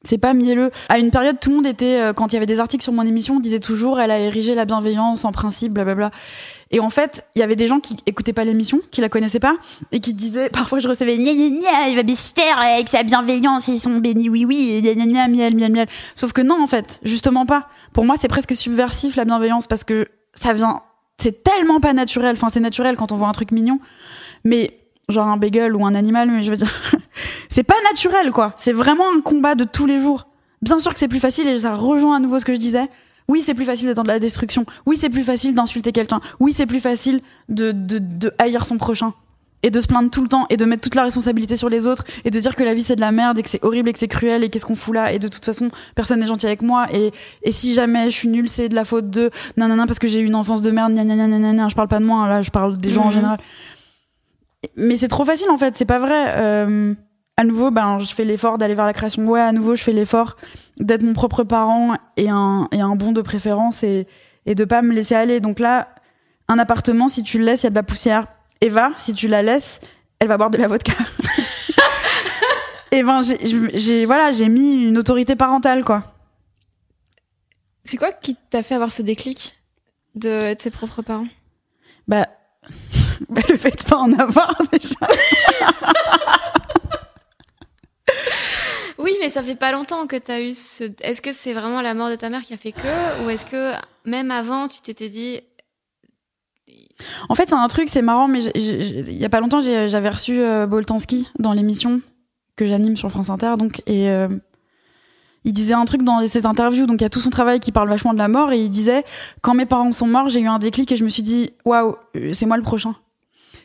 [0.04, 0.72] c'est pas mielleux.
[0.90, 2.94] À une période, tout le monde était, euh, quand il y avait des articles sur
[2.94, 6.10] mon émission, on disait toujours, elle a érigé la bienveillance en principe, blablabla.
[6.72, 9.40] Et en fait, il y avait des gens qui écoutaient pas l'émission, qui la connaissaient
[9.40, 9.56] pas,
[9.92, 13.70] et qui disaient, parfois je recevais, gna gna gna, il va Bester avec sa bienveillance
[13.70, 15.88] et son béni oui oui, gna gna gna, miel, miel, miel.
[16.16, 17.68] Sauf que non, en fait, justement pas.
[17.94, 20.82] Pour moi, c'est presque subversif la bienveillance parce que ça vient,
[21.18, 22.34] c'est tellement pas naturel.
[22.34, 23.80] Enfin, c'est naturel quand on voit un truc mignon,
[24.44, 24.80] mais
[25.10, 26.74] genre un bagel ou un animal, mais je veux dire,
[27.50, 28.54] c'est pas naturel quoi.
[28.58, 30.28] C'est vraiment un combat de tous les jours.
[30.62, 32.88] Bien sûr que c'est plus facile et ça rejoint à nouveau ce que je disais.
[33.32, 34.63] Oui, c'est plus facile d'être dans de la destruction.
[34.88, 36.20] Oui, c'est plus facile d'insulter quelqu'un.
[36.39, 37.17] Oui, c'est plus facile
[37.50, 39.12] de, de, de haïr son prochain.
[39.63, 41.84] et de se plaindre tout le temps et de mettre toute la responsabilité sur les
[41.91, 43.89] autres et de dire que la vie c'est de la merde et que c'est horrible
[43.89, 46.26] et que c'est cruel et qu'est-ce qu'on fout là et de toute façon personne n'est
[46.34, 47.12] gentil avec moi et,
[47.48, 50.20] et si jamais je suis nulle c'est de la faute de nanana parce que j'ai
[50.20, 52.72] eu une enfance de merde nanana nanana je parle pas de moi là je parle
[52.80, 53.17] des gens en Mhm.
[53.20, 53.39] général
[54.76, 56.96] mais c'est trop facile en fait c'est pas vrai Euh,
[57.42, 59.94] à nouveau ben je fais l'effort d'aller vers la création ouais à nouveau je fais
[59.94, 60.38] l'effort
[60.78, 64.08] d'être mon propre parent et un, et un bon de préférence et,
[64.46, 65.90] et de pas me laisser aller donc là
[66.48, 68.28] un appartement si tu le laisses il y a de la poussière
[68.64, 69.80] Eva, si tu la laisses,
[70.20, 70.94] elle va boire de la vodka.
[72.92, 76.04] Et ben j'ai- voilà, j'ai mis une autorité parentale quoi.
[77.86, 79.56] C'est quoi qui t'a fait avoir ce déclic
[80.14, 81.26] de être ses propres parents?
[82.08, 82.28] Bah,
[83.30, 85.08] bah, le fait de pas en avoir déjà.
[89.02, 90.84] Oui, mais ça fait pas longtemps que t'as eu ce.
[91.02, 93.45] Est-ce que c'est vraiment la mort de ta mère qui a fait que, ou est-ce
[93.45, 93.74] que
[94.06, 95.41] même avant tu t'étais dit
[97.30, 100.39] En fait, a un truc, c'est marrant, mais il y a pas longtemps, j'avais reçu
[100.39, 102.02] euh, Boltanski dans l'émission
[102.56, 104.28] que j'anime sur France Inter, donc et euh,
[105.45, 107.71] il disait un truc dans cette interview, donc il y a tout son travail qui
[107.71, 109.04] parle vachement de la mort, et il disait
[109.41, 111.95] quand mes parents sont morts, j'ai eu un déclic et je me suis dit waouh,
[112.34, 112.95] c'est moi le prochain.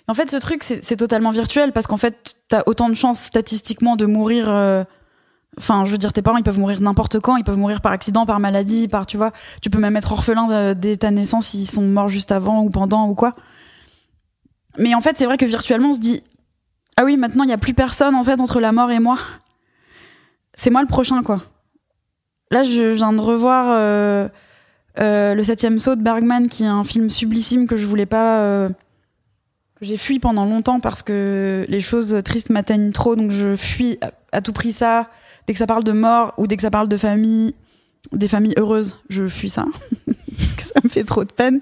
[0.08, 3.96] En fait, ce truc, c'est totalement virtuel parce qu'en fait, t'as autant de chances statistiquement
[3.96, 4.48] de mourir.
[4.48, 4.84] euh,
[5.58, 7.92] Enfin, je veux dire, tes parents, ils peuvent mourir n'importe quand, ils peuvent mourir par
[7.92, 11.66] accident, par maladie, par, tu vois, tu peux même être orphelin dès ta naissance s'ils
[11.66, 13.34] sont morts juste avant ou pendant ou quoi.
[14.76, 16.22] Mais en fait, c'est vrai que virtuellement, on se dit,
[16.98, 19.16] ah oui, maintenant, il n'y a plus personne, en fait, entre la mort et moi.
[20.52, 21.40] C'est moi le prochain, quoi.
[22.50, 24.28] Là, je viens de revoir euh,
[25.00, 28.68] euh, Le septième saut de Bergman, qui est un film sublissime que je voulais pas...
[29.80, 34.10] j'ai fui pendant longtemps parce que les choses tristes m'atteignent trop, donc je fuis à,
[34.32, 35.08] à tout prix ça.
[35.46, 37.54] Dès que ça parle de mort ou dès que ça parle de famille,
[38.12, 39.64] des familles heureuses, je fuis ça.
[40.06, 41.60] parce que ça me fait trop de peine.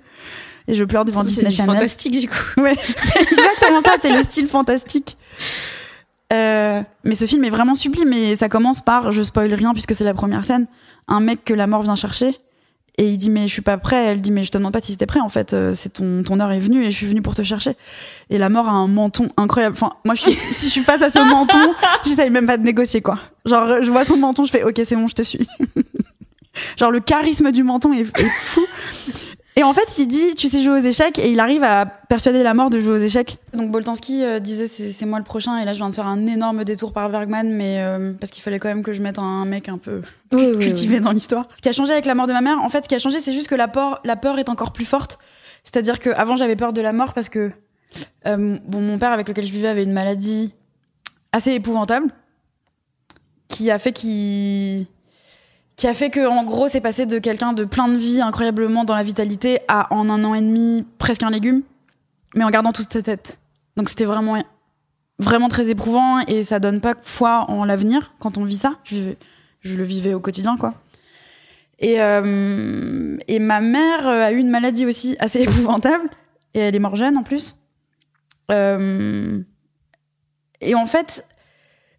[0.67, 1.75] Et je pleure devant Disney C'est Channel.
[1.75, 2.61] fantastique du coup.
[2.63, 5.19] Ouais, c'est exactement ça, c'est le style fantastique.
[6.33, 9.95] Euh, mais ce film est vraiment sublime et ça commence par, je spoil rien puisque
[9.95, 10.67] c'est la première scène,
[11.07, 12.39] un mec que la mort vient chercher
[12.97, 14.81] et il dit mais je suis pas prêt, elle dit mais je te demande pas
[14.81, 17.07] si t'es prêt en fait, euh, c'est ton, ton heure est venue et je suis
[17.07, 17.77] venue pour te chercher.
[18.31, 19.77] Et la mort a un menton incroyable.
[19.77, 22.63] Enfin, moi je suis, si je suis face à ce menton, j'essaye même pas de
[22.63, 23.19] négocier quoi.
[23.47, 25.47] Genre je vois son menton, je fais ok c'est bon je te suis.
[26.79, 28.65] Genre le charisme du menton est, est fou.
[29.57, 32.43] Et en fait, il dit, tu sais jouer aux échecs, et il arrive à persuader
[32.43, 33.39] la mort de jouer aux échecs.
[33.53, 36.27] Donc Boltanski euh, disait, c'est moi le prochain, et là je viens de faire un
[36.27, 39.45] énorme détour par Bergman, mais euh, parce qu'il fallait quand même que je mette un
[39.45, 41.49] mec un peu cultivé dans l'histoire.
[41.55, 42.99] Ce qui a changé avec la mort de ma mère, en fait, ce qui a
[42.99, 45.19] changé, c'est juste que la peur, la peur est encore plus forte.
[45.63, 47.51] C'est-à-dire que avant j'avais peur de la mort parce que
[48.27, 50.53] euh, bon, mon père avec lequel je vivais avait une maladie
[51.33, 52.09] assez épouvantable
[53.49, 54.87] qui a fait qu'il
[55.77, 58.85] qui a fait que en gros c'est passé de quelqu'un de plein de vie incroyablement
[58.85, 61.63] dans la vitalité à en un an et demi presque un légume
[62.35, 63.39] mais en gardant toute sa tête.
[63.77, 64.43] Donc c'était vraiment
[65.19, 68.79] vraiment très éprouvant et ça donne pas foi en l'avenir quand on vit ça.
[68.85, 69.15] Je,
[69.65, 70.75] le vivais au quotidien quoi.
[71.79, 76.09] Et euh, et ma mère euh, a eu une maladie aussi assez épouvantable
[76.55, 77.57] et elle est morte jeune en plus.
[78.51, 79.41] Euh,
[80.61, 81.27] et en fait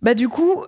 [0.02, 0.66] bah du coup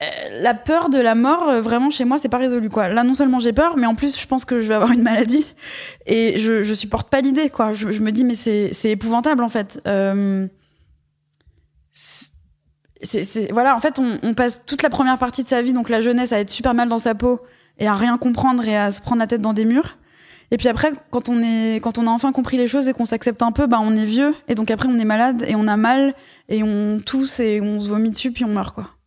[0.00, 2.88] la peur de la mort, euh, vraiment chez moi, c'est pas résolu quoi.
[2.88, 5.02] Là, non seulement j'ai peur, mais en plus, je pense que je vais avoir une
[5.02, 5.46] maladie
[6.06, 7.72] et je, je supporte pas l'idée quoi.
[7.72, 9.80] Je, je me dis mais c'est épouvantable en fait.
[9.86, 10.46] Euh,
[13.50, 16.00] voilà, en fait, on, on passe toute la première partie de sa vie, donc la
[16.00, 17.40] jeunesse, à être super mal dans sa peau
[17.78, 19.98] et à rien comprendre et à se prendre la tête dans des murs.
[20.50, 23.04] Et puis après, quand on est, quand on a enfin compris les choses et qu'on
[23.04, 25.68] s'accepte un peu, bah on est vieux et donc après on est malade et on
[25.68, 26.14] a mal
[26.48, 28.97] et on tousse et on se vomit dessus puis on meurt quoi.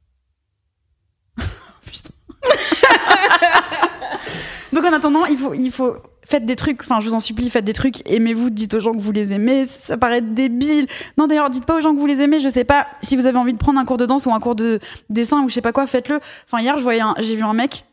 [4.74, 6.82] Donc en attendant, il faut, il faut faites des trucs.
[6.82, 8.08] Enfin, je vous en supplie, faites des trucs.
[8.10, 9.66] Aimez-vous, dites aux gens que vous les aimez.
[9.66, 10.88] Ça paraît débile.
[11.18, 12.40] Non, d'ailleurs, dites pas aux gens que vous les aimez.
[12.40, 14.40] Je sais pas si vous avez envie de prendre un cours de danse ou un
[14.40, 16.20] cours de dessin ou je sais pas quoi, faites-le.
[16.46, 17.86] Enfin, hier, je voyais, j'ai vu un mec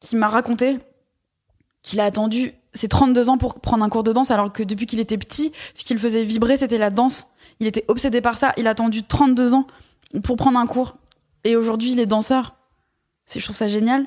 [0.00, 0.78] qui m'a raconté
[1.82, 4.86] qu'il a attendu ses 32 ans pour prendre un cours de danse, alors que depuis
[4.86, 7.28] qu'il était petit, ce qui le faisait vibrer, c'était la danse.
[7.58, 8.52] Il était obsédé par ça.
[8.56, 9.66] Il a attendu 32 ans
[10.22, 10.96] pour prendre un cours.
[11.44, 12.54] Et aujourd'hui, il est danseur.
[13.30, 14.06] C'est, je trouve ça génial.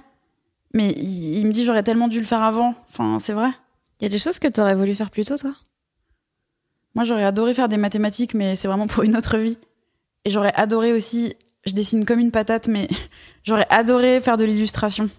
[0.74, 2.76] Mais il, il me dit, j'aurais tellement dû le faire avant.
[2.90, 3.50] Enfin, c'est vrai.
[4.00, 5.54] Il y a des choses que t'aurais voulu faire plus tôt, toi?
[6.94, 9.58] Moi, j'aurais adoré faire des mathématiques, mais c'est vraiment pour une autre vie.
[10.26, 12.90] Et j'aurais adoré aussi, je dessine comme une patate, mais
[13.46, 15.10] j'aurais adoré faire de l'illustration.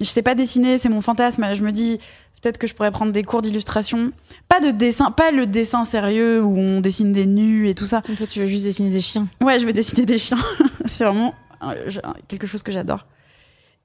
[0.00, 1.46] Je sais pas dessiner, c'est mon fantasme.
[1.54, 1.98] Je me dis,
[2.40, 4.10] peut-être que je pourrais prendre des cours d'illustration.
[4.48, 8.00] Pas de dessin, pas le dessin sérieux où on dessine des nus et tout ça.
[8.16, 9.28] Toi, tu veux juste dessiner des chiens?
[9.42, 10.38] Ouais, je vais dessiner des chiens.
[10.86, 11.90] c'est vraiment euh,
[12.26, 13.06] quelque chose que j'adore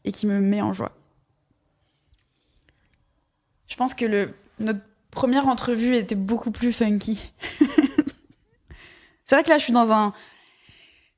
[0.05, 0.91] et qui me met en joie.
[3.67, 4.79] Je pense que le, notre
[5.11, 7.31] première entrevue était beaucoup plus funky.
[9.25, 10.13] C'est vrai que là, je suis dans un.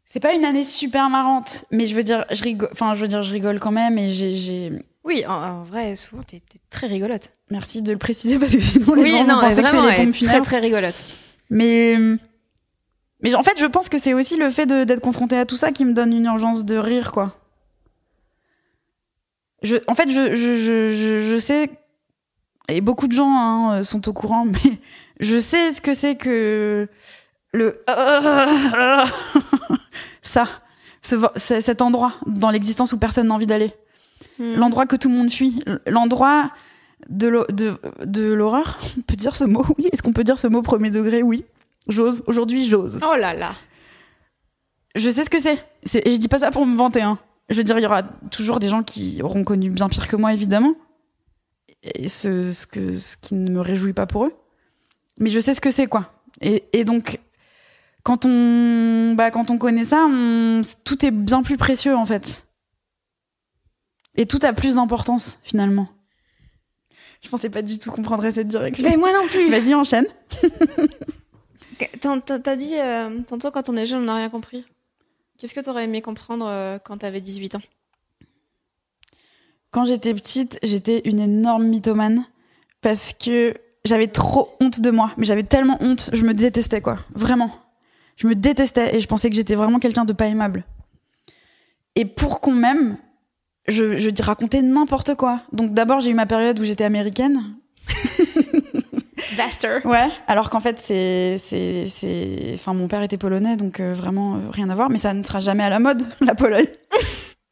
[0.05, 2.67] C'est pas une année super marrante, mais je veux dire, je rigole.
[2.73, 4.71] Enfin, je veux dire, je rigole quand même, et j'ai-.
[5.05, 7.31] Oui, en, en vrai, souvent, t'es très rigolote.
[7.49, 10.25] Merci de le préciser parce que sinon les Oui, gens non, vont penser que c'est
[10.25, 11.01] très, très rigolote.
[11.49, 11.97] Mais,
[13.21, 15.71] mais en fait, je pense que c'est aussi le fait d'être confronté à tout ça
[15.71, 17.35] qui me donne une urgence de rire, quoi.
[19.61, 21.69] Je, en fait, je, je, je, je, je sais,
[22.67, 24.79] et beaucoup de gens hein, sont au courant, mais
[25.19, 26.87] je sais ce que c'est que
[27.53, 27.83] le
[30.21, 30.47] ça,
[31.01, 33.73] ce, cet endroit dans l'existence où personne n'a envie d'aller,
[34.37, 34.53] Hmm.
[34.55, 36.51] l'endroit que tout le monde fuit, l'endroit
[37.09, 37.73] de l'ho- de,
[38.05, 38.77] de l'horreur.
[38.97, 39.87] On peut dire ce mot, oui.
[39.91, 41.23] Est-ce qu'on peut dire ce mot premier degré?
[41.23, 41.43] Oui.
[41.87, 42.21] J'ose.
[42.27, 42.99] Aujourd'hui, j'ose.
[43.03, 43.53] Oh là là.
[44.95, 45.57] Je sais ce que c'est.
[45.85, 47.01] C'est- Et je dis pas ça pour me vanter.
[47.01, 47.17] Hein.
[47.51, 50.15] Je veux dire, il y aura toujours des gens qui auront connu bien pire que
[50.15, 50.73] moi, évidemment.
[51.83, 54.33] Et ce, ce, que, ce qui ne me réjouit pas pour eux.
[55.19, 56.13] Mais je sais ce que c'est, quoi.
[56.41, 57.19] Et, et donc,
[58.03, 62.45] quand on, bah, quand on connaît ça, on- tout est bien plus précieux, en fait.
[64.15, 65.87] Et tout a plus d'importance, finalement.
[67.23, 68.87] Je pensais pas du tout qu'on prendrait cette direction.
[68.89, 69.49] Mais moi non plus.
[69.51, 70.07] Vas-y, enchaîne.
[71.99, 74.65] T'as t'as dit euh, tantôt quand on est jeune, on n'a rien compris.
[75.41, 77.61] Qu'est-ce que t'aurais aimé comprendre euh, quand t'avais 18 ans?
[79.71, 82.27] Quand j'étais petite, j'étais une énorme mythomane
[82.81, 85.13] parce que j'avais trop honte de moi.
[85.17, 86.99] Mais j'avais tellement honte, je me détestais, quoi.
[87.15, 87.49] Vraiment.
[88.17, 90.63] Je me détestais et je pensais que j'étais vraiment quelqu'un de pas aimable.
[91.95, 92.97] Et pour qu'on m'aime,
[93.67, 95.41] je, je racontais n'importe quoi.
[95.53, 97.55] Donc d'abord, j'ai eu ma période où j'étais américaine.
[99.85, 101.37] Ouais, alors qu'en fait, c'est.
[101.43, 102.51] c'est, c'est...
[102.53, 105.23] Enfin, mon père était polonais, donc euh, vraiment euh, rien à voir, mais ça ne
[105.23, 106.67] sera jamais à la mode, la Pologne.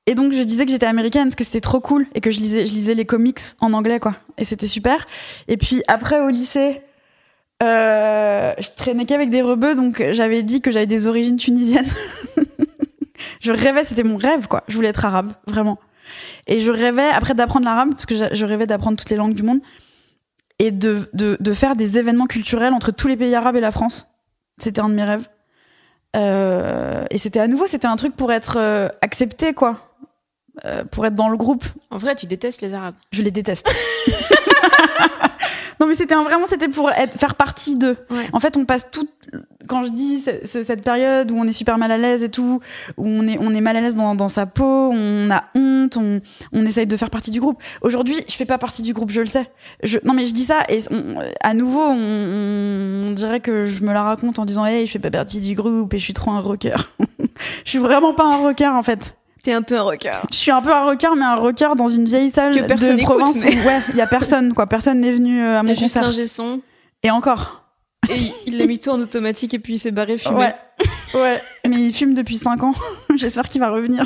[0.05, 2.39] Et donc, je disais que j'étais américaine parce que c'était trop cool et que je
[2.39, 4.15] lisais, je lisais les comics en anglais, quoi.
[4.37, 5.05] Et c'était super.
[5.47, 6.81] Et puis après, au lycée,
[7.61, 11.89] euh, je traînais qu'avec des rebeux, donc j'avais dit que j'avais des origines tunisiennes.
[13.41, 14.63] je rêvais, c'était mon rêve, quoi.
[14.67, 15.77] Je voulais être arabe, vraiment.
[16.47, 19.43] Et je rêvais, après d'apprendre l'arabe, parce que je rêvais d'apprendre toutes les langues du
[19.43, 19.59] monde,
[20.59, 23.71] et de, de, de faire des événements culturels entre tous les pays arabes et la
[23.71, 24.07] France.
[24.57, 25.27] C'était un de mes rêves.
[26.15, 29.85] Euh, et c'était à nouveau, c'était un truc pour être euh, accepté, quoi.
[30.65, 31.63] Euh, pour être dans le groupe.
[31.89, 32.95] En vrai, tu détestes les Arabes.
[33.11, 33.73] Je les déteste.
[35.79, 37.97] non, mais c'était vraiment, c'était pour être, faire partie d'eux.
[38.09, 38.27] Ouais.
[38.33, 39.07] En fait, on passe tout.
[39.67, 42.29] Quand je dis ce- ce- cette période où on est super mal à l'aise et
[42.29, 42.59] tout,
[42.97, 45.97] où on est, on est mal à l'aise dans, dans sa peau, on a honte,
[45.97, 46.19] on,
[46.51, 47.61] on essaye de faire partie du groupe.
[47.81, 49.49] Aujourd'hui, je fais pas partie du groupe, je le sais.
[49.83, 53.63] Je, non, mais je dis ça et on- à nouveau, on, on- on dirait que
[53.65, 56.03] je me la raconte en disant, hey, je fais pas partie du groupe et je
[56.03, 56.75] suis trop un rocker.
[57.65, 59.15] je suis vraiment pas un rocker en fait.
[59.49, 60.13] T'es un peu un rocker.
[60.31, 62.97] Je suis un peu un rocker, mais un rocker dans une vieille salle Que personne
[62.97, 64.67] de écoute, province mais- où, ouais, il y a personne, quoi.
[64.67, 66.27] Personne n'est venu euh, à mon a juste concert.
[66.27, 66.61] son
[67.01, 67.63] Et encore.
[68.07, 70.35] et il- il l'a mis tout en automatique et puis il s'est barré fumer.
[70.35, 70.55] Ouais.
[71.15, 71.41] ouais.
[71.67, 72.75] Mais il fume depuis 5 ans.
[73.15, 74.05] J'espère qu'il va revenir.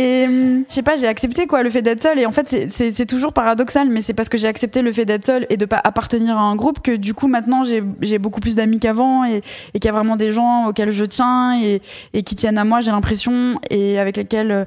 [0.00, 2.20] Et hum, je sais pas, j'ai accepté quoi le fait d'être seule.
[2.20, 5.24] Et en fait, c'est- toujours paradoxal, mais c'est parce que j'ai accepté le fait d'être
[5.26, 8.54] seule et de pas appartenir à un groupe que du coup maintenant j'ai beaucoup plus
[8.54, 9.38] d'amis qu'avant et,
[9.74, 11.80] et qu'il y a vraiment des gens auxquels je tiens et,
[12.12, 14.66] et qui tiennent à moi, j'ai l'impression, et avec lesquels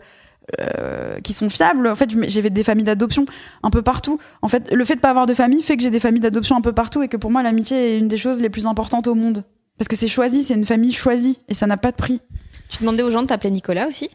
[0.59, 1.87] euh, qui sont fiables.
[1.87, 3.25] En fait, j'ai des familles d'adoption
[3.63, 4.19] un peu partout.
[4.41, 6.57] En fait, le fait de pas avoir de famille fait que j'ai des familles d'adoption
[6.57, 9.07] un peu partout et que pour moi l'amitié est une des choses les plus importantes
[9.07, 9.45] au monde.
[9.77, 12.21] Parce que c'est choisi, c'est une famille choisie et ça n'a pas de prix.
[12.69, 14.09] Tu demandais aux gens de t'appeler Nicolas aussi?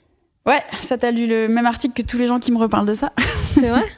[0.46, 2.94] Ouais, ça t'as lu le même article que tous les gens qui me reparlent de
[2.94, 3.12] ça.
[3.54, 3.84] C'est vrai?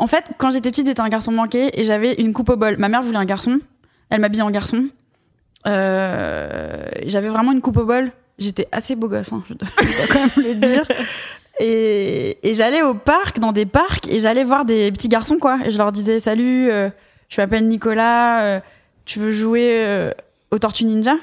[0.00, 2.76] En fait, quand j'étais petite, j'étais un garçon manqué et j'avais une coupe au bol.
[2.78, 3.58] Ma mère voulait un garçon,
[4.10, 4.90] elle m'habillait en garçon.
[5.66, 8.12] Euh, j'avais vraiment une coupe au bol.
[8.38, 10.86] J'étais assez beau gosse, hein, je, dois, je dois quand même le dire.
[11.58, 15.58] Et, et j'allais au parc, dans des parcs, et j'allais voir des petits garçons, quoi.
[15.64, 16.88] Et je leur disais Salut, euh,
[17.28, 18.60] je m'appelle Nicolas, euh,
[19.04, 20.12] tu veux jouer euh,
[20.50, 21.16] aux Tortues Ninja?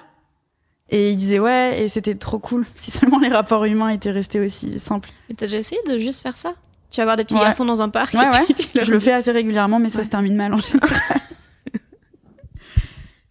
[0.89, 2.65] Et ils disaient Ouais, et c'était trop cool.
[2.75, 5.09] Si seulement les rapports humains étaient restés aussi simples.
[5.29, 6.53] Mais t'as déjà essayé de juste faire ça?
[6.91, 7.41] Tu vas voir des petits Ouais.
[7.41, 8.45] garçons dans un parc Ouais, et ouais.
[8.53, 10.03] puis Je le fais assez régulièrement, mais ça Ouais.
[10.03, 10.89] se termine mal en général.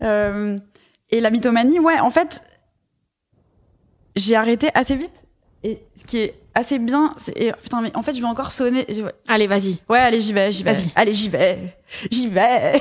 [0.02, 0.58] Euh,
[1.10, 2.42] et la mythomanie, ouais, en fait,
[4.16, 5.12] j'ai arrêté assez vite.
[5.62, 7.32] Et ce qui est assez bien, c'est.
[7.40, 8.84] et, Putain, mais en fait, je vais encore sonner.
[8.86, 9.78] je- Allez, vas-y.
[9.88, 10.76] Ouais, allez, j'y vais, j'y vais.
[10.94, 11.74] Allez, j'y vais.
[12.10, 12.78] J'y vais.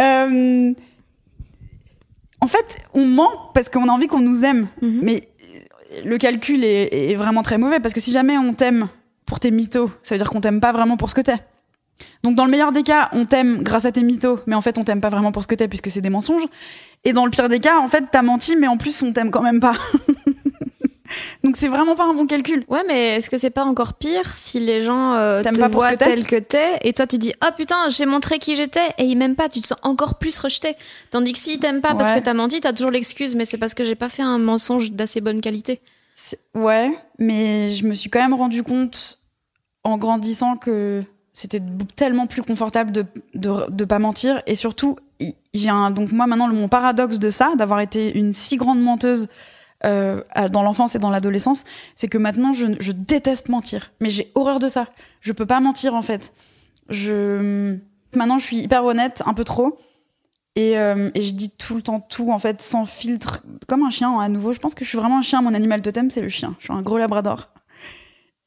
[0.00, 0.72] Euh,
[2.44, 4.68] en fait, on ment parce qu'on a envie qu'on nous aime.
[4.82, 5.00] Mhm.
[5.02, 5.22] Mais
[5.54, 8.88] euh, le calcul est, est vraiment très mauvais parce que si jamais on t'aime
[9.24, 11.38] pour tes mythos, ça veut dire qu'on t'aime pas vraiment pour ce que t'es.
[12.22, 14.78] Donc dans le meilleur des cas, on t'aime grâce à tes mythos, mais en fait
[14.78, 16.44] on t'aime pas vraiment pour ce que t'es puisque c'est des mensonges.
[17.04, 19.30] Et dans le pire des cas, en fait t'as menti, mais en plus on t'aime
[19.30, 19.76] quand même pas.
[21.42, 22.64] Donc c'est vraiment pas un bon calcul.
[22.68, 25.82] Ouais, mais est-ce que c'est pas encore pire si les gens euh, te pas pour
[25.82, 28.38] ce voient que t'es tel que t'es et toi tu dis oh putain j'ai montré
[28.38, 30.74] qui j'étais et ils m'aiment pas, tu te sens encore plus rejeté.
[31.10, 33.74] Tandis que s'ils t'aiment pas parce que t'as menti, t'as toujours l'excuse mais c'est parce
[33.74, 35.80] que j'ai pas fait un mensonge d'assez bonne qualité.
[36.54, 39.18] Ouais, mais je me suis quand même rendu compte
[39.82, 41.02] en grandissant que
[41.32, 41.60] c'était
[41.96, 43.04] tellement plus confortable de,
[43.34, 44.40] de, de pas mentir.
[44.46, 44.96] Et surtout,
[45.52, 48.80] j'ai un, donc moi maintenant, le- mon paradoxe de ça, d'avoir été une si grande
[48.80, 49.26] menteuse
[49.84, 51.64] euh, dans l'enfance et dans l'adolescence,
[51.96, 53.92] c'est que maintenant, je, je déteste mentir.
[54.00, 54.86] Mais j'ai horreur de ça.
[55.20, 56.32] Je peux pas mentir en fait.
[56.88, 57.76] Je,
[58.14, 59.78] maintenant, je suis hyper honnête, un peu trop.
[60.56, 63.90] Et, euh, et je dis tout le temps tout, en fait, sans filtre, comme un
[63.90, 64.52] chien, à nouveau.
[64.52, 65.42] Je pense que je suis vraiment un chien.
[65.42, 66.54] Mon animal totem, c'est le chien.
[66.60, 67.48] Je suis un gros labrador.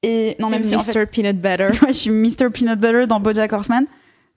[0.03, 1.67] Et non, même si en fait, Peanut Butter.
[1.81, 2.49] ouais, je suis Mr.
[2.53, 3.85] Peanut Butter dans BoJack Horseman.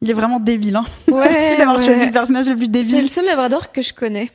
[0.00, 0.76] Il est vraiment débile.
[0.76, 0.84] Hein.
[1.08, 1.84] Ouais, Merci d'avoir ouais.
[1.84, 3.02] choisi le personnage le plus C'est débile.
[3.02, 4.30] le seul labrador que je connais.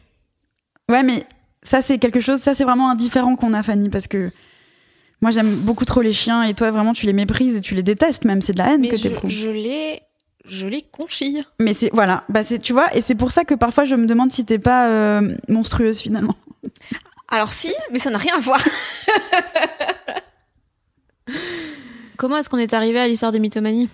[0.89, 1.23] Ouais, mais
[1.65, 4.31] ça, c'est quelque chose, ça, c'est vraiment un différent qu'on a, Fanny, parce que
[5.21, 7.83] moi, j'aime beaucoup trop les chiens et toi, vraiment, tu les méprises et tu les
[7.83, 8.41] détestes, même.
[8.41, 9.29] C'est de la haine Mais que je, t'éprouves.
[9.29, 10.01] je les
[10.47, 11.43] je les conchille.
[11.59, 14.05] Mais c'est, voilà, bah, c'est, tu vois, et c'est pour ça que parfois, je me
[14.05, 16.35] demande si t'es pas euh, monstrueuse finalement.
[17.29, 18.63] Alors si, mais ça n'a rien à voir.
[22.17, 23.89] Comment est-ce qu'on est arrivé à l'histoire de mythomanie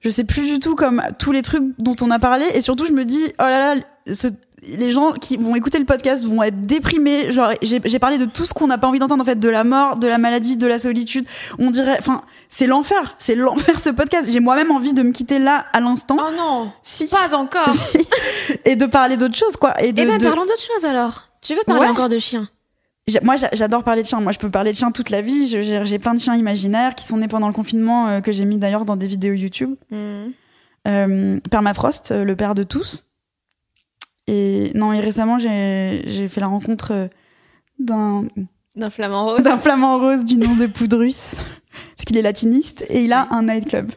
[0.00, 2.86] Je sais plus du tout comme tous les trucs dont on a parlé et surtout,
[2.86, 3.80] je me dis, oh là là,
[4.12, 4.28] ce-
[4.76, 7.30] les gens qui vont écouter le podcast vont être déprimés.
[7.30, 9.64] Genre, j'ai parlé de tout ce qu'on n'a pas envie d'entendre en fait, de la
[9.64, 11.26] mort, de la maladie, de la solitude.
[11.58, 14.28] On dirait, enfin, c'est l'enfer, c'est l'enfer ce podcast.
[14.30, 17.68] J'ai moi-même envie de me quitter là à l'instant, Oh non, si, pas encore.
[18.64, 19.80] et de parler d'autre chose quoi.
[19.82, 21.28] Et de, Eh ben de- parlons d'autre chose alors.
[21.40, 21.88] Tu veux parler Ouais.
[21.88, 22.48] encore de chiens?
[23.22, 24.20] Moi, j'a- j'adore parler de chiens.
[24.20, 25.46] Moi, je peux parler de chiens toute la vie.
[25.48, 28.58] J'ai plein de chiens imaginaires qui sont nés pendant le confinement, euh, que j'ai mis
[28.58, 29.74] d'ailleurs dans des vidéos YouTube.
[30.86, 33.04] Euh, Permafrost, euh, le père de tous.
[34.30, 37.08] Et non, et récemment, j'ai fait la rencontre euh,
[37.78, 38.24] d'un
[38.76, 39.40] D'un flamant rose.
[39.42, 41.36] d'un flamand rose du nom de Poudrus,
[41.96, 43.90] parce qu'il est latiniste, et il a un nightclub.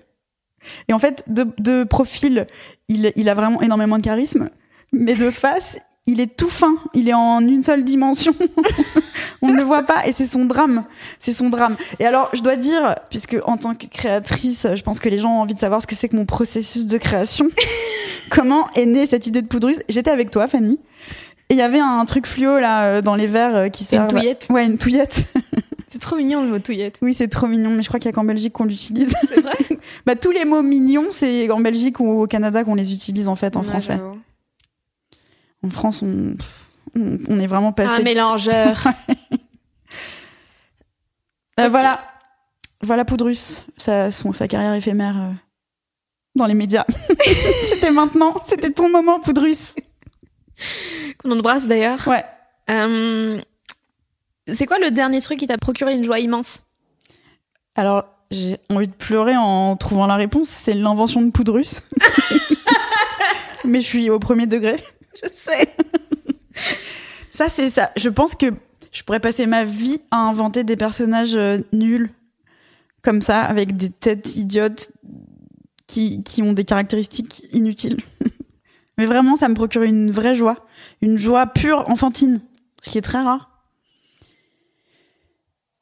[0.88, 2.48] Et en fait, de, de profil,
[2.88, 4.50] il, il a vraiment énormément de charisme,
[4.94, 5.78] mais de face,
[6.08, 8.34] il est tout fin, il est en une seule dimension.
[9.44, 10.84] On ne le voit pas, et c'est son drame.
[11.20, 11.76] C'est son drame.
[12.00, 15.38] Et alors, je dois dire, puisque en tant que créatrice, je pense que les gens
[15.38, 17.48] ont envie de savoir ce que c'est que mon processus de création.
[18.30, 20.80] Comment est née cette idée de Poudrus J'étais avec toi, Fanny.
[21.50, 24.08] Et il y avait un truc fluo là euh, dans les verres euh, qui sert.
[24.08, 24.48] touillette.
[24.50, 25.34] Ouais, une touillette.
[25.92, 27.00] C'est trop mignon le mot touillette.
[27.02, 29.14] Oui, c'est trop mignon, mais je crois qu'il y a qu'en Belgique qu'on l'utilise.
[29.28, 29.52] C'est vrai
[30.06, 33.36] bah, tous les mots mignons, c'est en Belgique ou au Canada qu'on les utilise en
[33.36, 33.98] fait en Ouais, français.
[33.98, 34.18] j'avoue.
[35.64, 36.36] En France, on,
[37.40, 38.02] est vraiment passé.
[38.02, 38.84] Un mélangeur.
[41.60, 41.68] Euh.
[41.68, 42.00] Voilà,
[42.82, 45.32] voilà Poudrus, sa, son, sa carrière éphémère euh,
[46.34, 46.86] dans les médias.
[47.66, 49.76] c'était maintenant, c'était ton moment Poudrus.
[51.18, 52.08] Qu'on embrasse d'ailleurs.
[52.08, 52.24] Ouais.
[52.70, 53.42] Euh,
[54.52, 56.62] c'est quoi le dernier truc qui t'a procuré une joie immense?
[57.76, 61.84] Alors, j'ai envie de pleurer en trouvant la réponse, c'est l'invention de Poudrus.
[63.66, 64.82] mais je suis au premier degré.
[65.24, 65.68] Je sais.
[67.32, 67.92] Ça, c'est ça.
[67.96, 68.48] Je pense que
[68.92, 72.12] je pourrais passer ma vie à inventer des personnages euh, nuls,
[73.02, 74.92] comme ça, avec des têtes idiotes
[75.88, 77.98] qui, qui ont des caractéristiques inutiles.
[78.98, 80.66] Mais vraiment, ça me procure une vraie joie.
[81.02, 82.42] Une joie pure, enfantine,
[82.82, 83.51] ce qui est très rare.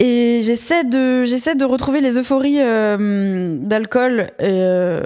[0.02, 5.02] Et j'essaie de, j'essaie de retrouver les euphories euh, d'alcool et, euh,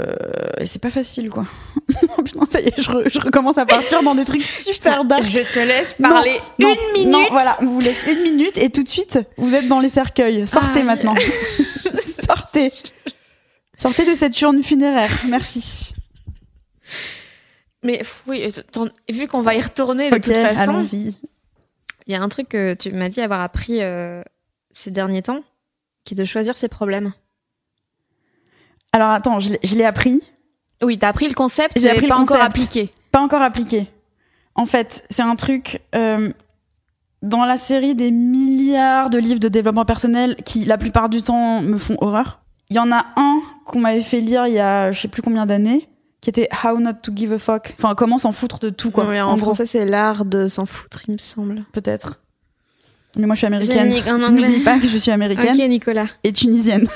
[0.60, 1.46] et c'est pas facile quoi.
[2.18, 5.04] Oh putain, ça y est, je, re- je recommence à partir dans des trucs super
[5.04, 5.24] dark.
[5.24, 7.12] Je te laisse parler non, une minute.
[7.12, 9.90] Non, voilà, on vous laisse une minute et tout de suite, vous êtes dans les
[9.90, 10.46] cercueils.
[10.48, 10.86] Sortez Aïe.
[10.86, 11.16] maintenant.
[12.28, 12.72] Sortez.
[13.78, 15.10] Sortez de cette urne funéraire.
[15.28, 15.94] Merci.
[17.84, 21.18] Mais oui, t'en- vu qu'on va y retourner de ok, toute façon, allons-y.
[22.08, 24.22] il y a un truc que tu m'as dit avoir appris euh,
[24.74, 25.42] ces derniers temps,
[26.04, 27.14] qui est de choisir ses problèmes.
[28.92, 30.22] Alors attends, je l'ai- je l'ai appris,
[30.84, 32.92] Oui, t'as appris le concept, J'ai mais appris pas le encore appliqué.
[33.12, 33.88] pas encore appliqué.
[34.56, 36.32] En fait, c'est un truc euh,
[37.22, 41.62] dans la série des milliards de livres de développement personnel qui, la plupart du temps,
[41.62, 42.42] me font horreur.
[42.70, 45.22] Il y en a un qu'on m'avait fait lire il y a je sais plus
[45.22, 45.88] combien d'années,
[46.22, 47.76] qui était How Not to Give a Fuck.
[47.80, 49.08] Enfin, comment s'en foutre de tout quoi.
[49.08, 51.64] Oui, en, français, c'est l'art de s'en foutre, il me semble.
[51.72, 52.20] peut-être.
[53.18, 53.92] Mais moi, je suis américaine.
[53.92, 54.48] J'ai en anglais.
[54.48, 56.08] N'oublie pas que je suis américaine Ok, Nicolas.
[56.24, 56.88] et tunisienne.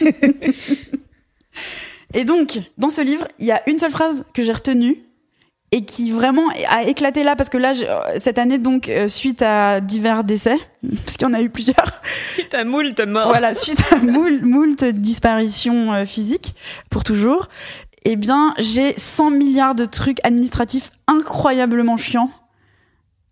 [2.14, 4.98] et donc, dans ce livre, il y a une seule phrase que j'ai retenue
[5.72, 9.06] et qui vraiment a éclaté là parce que là, je- euh, cette année, donc, euh,
[9.06, 10.56] suite à divers décès,
[11.04, 12.02] parce qu'il y en a eu plusieurs,
[12.50, 13.28] Ta moule te mort.
[13.28, 16.56] voilà, suite à moult, moult disparitions euh, physiques
[16.90, 17.48] pour toujours,
[18.04, 22.30] eh bien, j'ai 100 milliards de trucs administratifs incroyablement chiants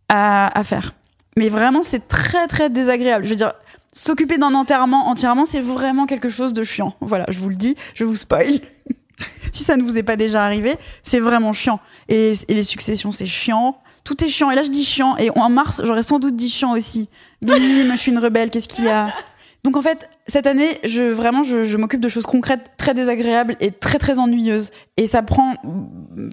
[0.09, 0.93] à, à faire.
[1.39, 3.25] Mais vraiment, c'est très, très désagréable.
[3.25, 3.53] Je veux dire,
[3.93, 6.97] s'occuper d'un enterrement entièrement, c'est vraiment quelque chose de chiant.
[7.01, 8.59] Voilà, je vous le dis, je vous spoil.
[9.53, 10.75] si ça ne vous est pas déjà arrivé,
[11.05, 11.79] c'est vraiment chiant.
[12.09, 13.79] Et, les successions, c'est chiant.
[14.03, 14.51] Tout est chiant.
[14.51, 15.17] Et là, je dis chiant.
[15.17, 17.09] Et en mars, j'aurais sans doute dit chiant aussi.
[17.41, 18.51] Bim, je suis une rebelle.
[18.51, 19.15] Qu'est-ce qu'il y a?
[19.63, 23.57] Donc en fait, cette année, je vraiment, je, je m'occupe de choses concrètes, très désagréables
[23.61, 24.73] et très très ennuyeuses.
[24.97, 25.55] Et ça prend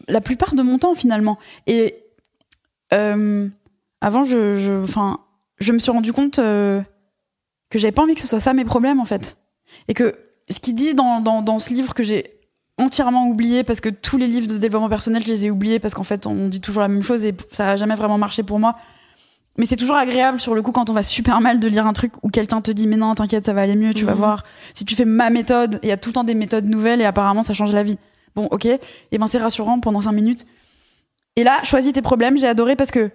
[0.08, 1.38] la plupart de mon temps finalement.
[1.68, 2.06] Et
[2.92, 3.50] euh,
[4.06, 5.20] avant, je, je, enfin,
[5.60, 6.80] je me suis rendu compte euh,
[7.72, 9.38] que j'avais pas envie que ce soit ça mes problèmes en fait.
[9.88, 10.16] Et que
[10.50, 12.40] ce qu'il dit dans, dans, dans ce livre que j'ai
[12.78, 15.94] entièrement oublié parce que tous les livres de développement personnel, je les ai oubliés parce
[15.96, 18.60] qu'en fait, on dit toujours la même chose et ça a jamais vraiment marché pour
[18.60, 18.76] moi.
[19.58, 21.94] Mais c'est toujours agréable sur le coup quand on va super mal de lire un
[21.94, 24.18] truc où quelqu'un te dit mais non t'inquiète ça va aller mieux tu vas Mhm.
[24.20, 24.44] voir
[24.74, 27.06] si tu fais ma méthode il y a tout le temps des méthodes nouvelles et
[27.06, 27.98] apparemment ça change la vie
[28.36, 30.44] bon ok et ben c'est rassurant pendant cinq minutes
[31.38, 33.12] et là choisis tes problèmes j'ai adoré parce que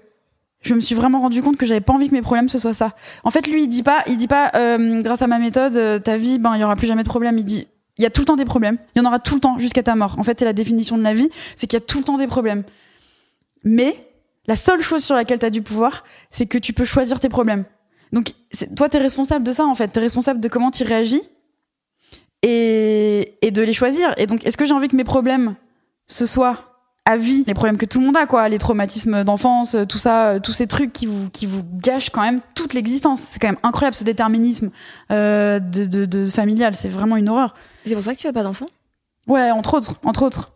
[0.62, 2.74] je me suis vraiment rendu compte que j'avais pas envie que mes problèmes ce soit
[2.74, 2.94] ça
[3.24, 5.98] en fait lui il dit pas il dit pas euh, grâce à ma méthode euh,
[5.98, 7.66] ta vie ben il y aura plus jamais de problème il dit
[7.98, 9.58] il y a tout le temps des problèmes il y en aura tout le temps
[9.58, 11.84] jusqu'à ta mort en fait c'est la définition de la vie c'est qu'il y a
[11.84, 12.64] tout le temps des problèmes
[13.64, 14.10] mais
[14.46, 17.28] la seule chose sur laquelle tu as du pouvoir, c'est que tu peux choisir tes
[17.28, 17.64] problèmes.
[18.12, 18.32] Donc,
[18.76, 19.92] toi, tu es responsable de ça, en fait.
[19.92, 21.22] Tu es responsable de comment tu réagis
[22.42, 24.12] et, et de les choisir.
[24.16, 25.54] Et donc, est-ce que j'ai envie que mes problèmes,
[26.06, 26.69] ce soit
[27.06, 29.98] à vie, les problèmes que tout le monde a, quoi, les traumatismes d'enfance, euh, tout
[29.98, 33.26] ça, euh, tous ces trucs qui vous, qui vous gâchent quand même toute l'existence.
[33.28, 34.70] C'est quand même incroyable, ce déterminisme
[35.10, 36.74] euh, de, de, de familial.
[36.74, 37.54] C'est vraiment une horreur.
[37.84, 38.66] C'est pour ça que tu veux pas d'enfant
[39.26, 40.52] Ouais, entre autres, entre autres.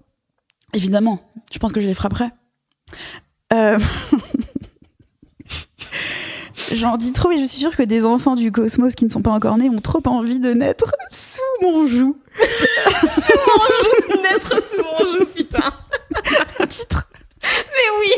[0.72, 1.20] Évidemment.
[1.52, 2.26] Je pense que je les frapperai.
[3.52, 3.78] Euh...
[6.72, 9.22] J'en dis trop, mais je suis sûre que des enfants du cosmos qui ne sont
[9.22, 12.16] pas encore nés ont trop envie de naître sous mon joug.
[14.22, 15.72] Naître sous mon joue, putain.
[16.58, 17.08] Un titre.
[17.42, 18.10] Mais oui.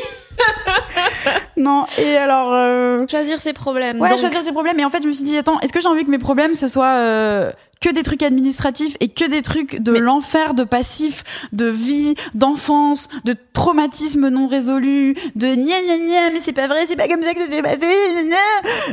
[1.56, 2.52] Non, et alors.
[2.52, 4.00] euh, Choisir ses problèmes.
[4.00, 4.18] Ouais, donc.
[4.18, 4.78] choisir ses problèmes.
[4.80, 6.54] Et en fait, je me suis dit, attends, est-ce que j'ai envie que mes problèmes,
[6.54, 10.64] ce soit euh, que des trucs administratifs et que des trucs de Mais- l'enfer, de
[10.64, 11.22] passif,
[11.52, 16.86] de vie, d'enfance, de traumatisme non résolu, de gna gna gna, mais c'est pas vrai,
[16.88, 17.86] c'est pas comme ça que ça s'est passé.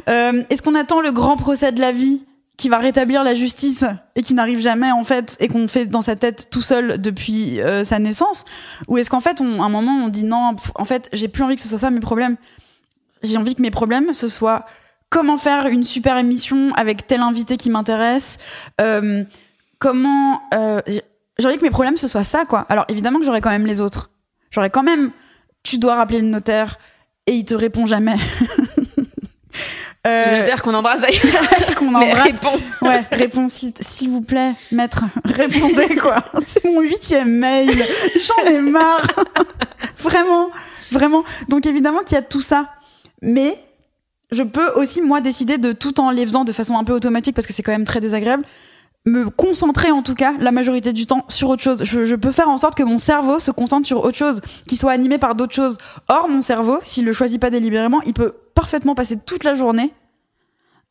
[0.10, 2.26] Euh, est-ce qu'on attend le grand procès de la vie
[2.58, 3.84] qui va rétablir la justice
[4.16, 7.60] et qui n'arrive jamais en fait et qu'on fait dans sa tête tout seul depuis
[7.62, 8.46] euh, sa naissance?
[8.88, 11.28] Ou est-ce qu'en fait on, à un moment on dit non pff, en fait j'ai
[11.28, 12.36] plus envie que ce soit ça mes problèmes?
[13.24, 14.66] J'ai envie que mes problèmes ce soit
[15.10, 18.38] comment faire une super émission avec tel invité qui m'intéresse
[18.82, 19.24] euh,
[19.80, 23.42] comment euh, j'ai envie que mes problèmes ce soit ça quoi alors évidemment que j'aurais
[23.42, 24.12] quand même les autres
[24.52, 25.12] j'aurais quand même
[25.64, 26.78] tu dois rappeler le notaire
[27.28, 28.16] et il te répond jamais
[30.06, 31.22] Euh, Le notaire qu'on embrasse d'ailleurs.
[31.78, 32.60] qu'on embrasse réponds.
[32.82, 35.06] Ouais, réponds s'il vous plaît, maître.
[35.24, 36.18] Répondez quoi.
[36.46, 37.72] C'est mon huitième mail.
[37.72, 39.08] J'en ai marre.
[40.00, 40.50] vraiment,
[40.92, 41.24] vraiment.
[41.48, 42.68] Donc évidemment qu'il y a tout ça,
[43.24, 43.58] mais
[44.32, 47.36] je peux aussi moi décider de tout en les faisant de façon un peu automatique
[47.36, 48.46] parce que c'est quand même très désagréable
[49.06, 51.84] me concentrer en tout cas la majorité du temps sur autre chose.
[51.84, 54.92] Je, peux faire en sorte que mon cerveau se concentre sur autre chose, qu'il soit
[54.92, 55.78] animé par d'autres choses.
[56.08, 59.94] Or, mon cerveau, s'il le choisit pas délibérément, il peut parfaitement passer toute la journée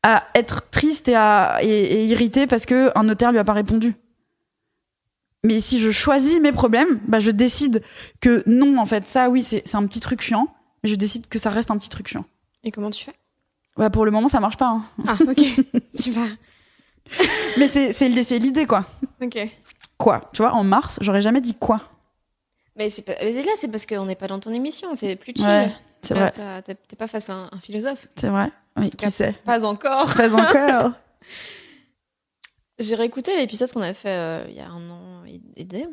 [0.02, 3.94] à être triste et, à, et, irrité parce que un notaire lui a pas répondu.
[5.44, 7.82] Mais si je choisis mes problèmes, bah je décide
[8.20, 10.48] que non, en fait, ça, oui, c'est c'est un petit truc chiant,
[10.82, 12.24] mais je décide que ça reste un petit truc chiant.
[12.64, 13.14] Et comment tu fais?
[13.76, 14.68] Bah, pour le moment, ça marche pas.
[14.68, 14.84] hein.
[15.06, 15.42] Ah, ok.
[16.02, 16.26] tu vas.
[17.58, 18.84] Mais c'est l'idée, quoi.
[19.20, 19.38] Ok.
[19.98, 20.28] Quoi?
[20.32, 21.80] Tu vois, en mars, j'aurais jamais dit quoi.
[22.76, 23.14] Mais, c'est pas...
[23.22, 24.94] mais là, c'est parce qu'on n'est pas dans ton émission.
[24.94, 25.46] C'est plus chill.
[25.46, 25.70] Ouais,
[26.00, 26.30] c'est vrai,
[26.62, 28.08] t'es pas face à un, un philosophe.
[28.16, 28.50] c'est vrai.
[28.76, 29.32] Oui, qui cas, sait?
[29.44, 30.12] Pas encore.
[30.14, 30.92] Pas encore.
[32.78, 35.86] J'ai réécouté l'épisode qu'on a fait euh, il y a un an et et des.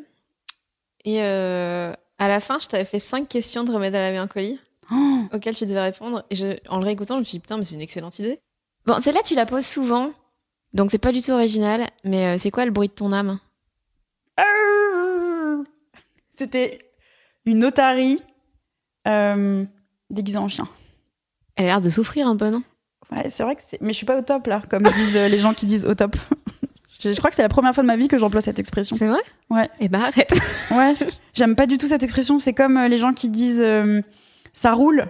[1.04, 4.58] Et euh, à la fin, je t'avais fait cinq questions de remède à la mélancolie
[5.32, 6.24] Oh, auxquelles tu devais répondre.
[6.30, 8.40] Et je- en le réécoutant, je me suis dit, putain, mais c'est une excellente idée.
[8.86, 10.10] Bon, celle-là, tu la poses souvent.
[10.74, 11.86] Donc, c'est pas du tout original.
[12.04, 13.38] Mais euh, c'est quoi le bruit de ton âme?
[16.38, 16.78] C'était
[17.44, 18.20] une otarie
[19.06, 19.64] euh,
[20.10, 20.66] déguisée en chien.
[21.56, 22.60] Elle a l'air de souffrir un peu, non?
[23.12, 23.80] Ouais, c'est vrai que c'est.
[23.80, 25.94] Mais je suis pas au top là, comme disent euh, les gens qui disent au
[25.94, 26.16] top.
[27.00, 28.96] je, je crois que c'est la première fois de ma vie que j'emploie cette expression.
[28.96, 29.20] C'est vrai?
[29.50, 29.68] Ouais.
[29.80, 30.32] Eh ben, arrête.
[30.70, 30.94] Ouais,
[31.34, 32.38] j'aime pas du tout cette expression.
[32.38, 34.00] C'est comme les gens qui disent euh,
[34.52, 35.06] ça roule.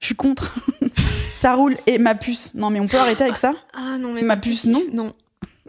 [0.00, 0.54] Je suis contre.
[1.34, 2.54] ça roule et ma puce.
[2.54, 5.12] Non, mais on peut arrêter avec ça Ah non, mais Ma puce, non Non.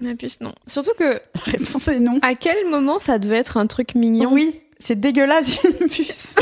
[0.02, 0.54] Ma puce, non.
[0.68, 2.20] Surtout que, La réponse est non.
[2.22, 6.36] à quel moment ça devait être un truc mignon Oui, c'est dégueulasse une puce.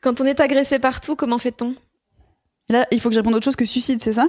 [0.00, 1.74] Quand on est agressé partout, comment fait-on?
[2.68, 4.26] Là, il faut que je réponde autre chose que suicide, c'est ça?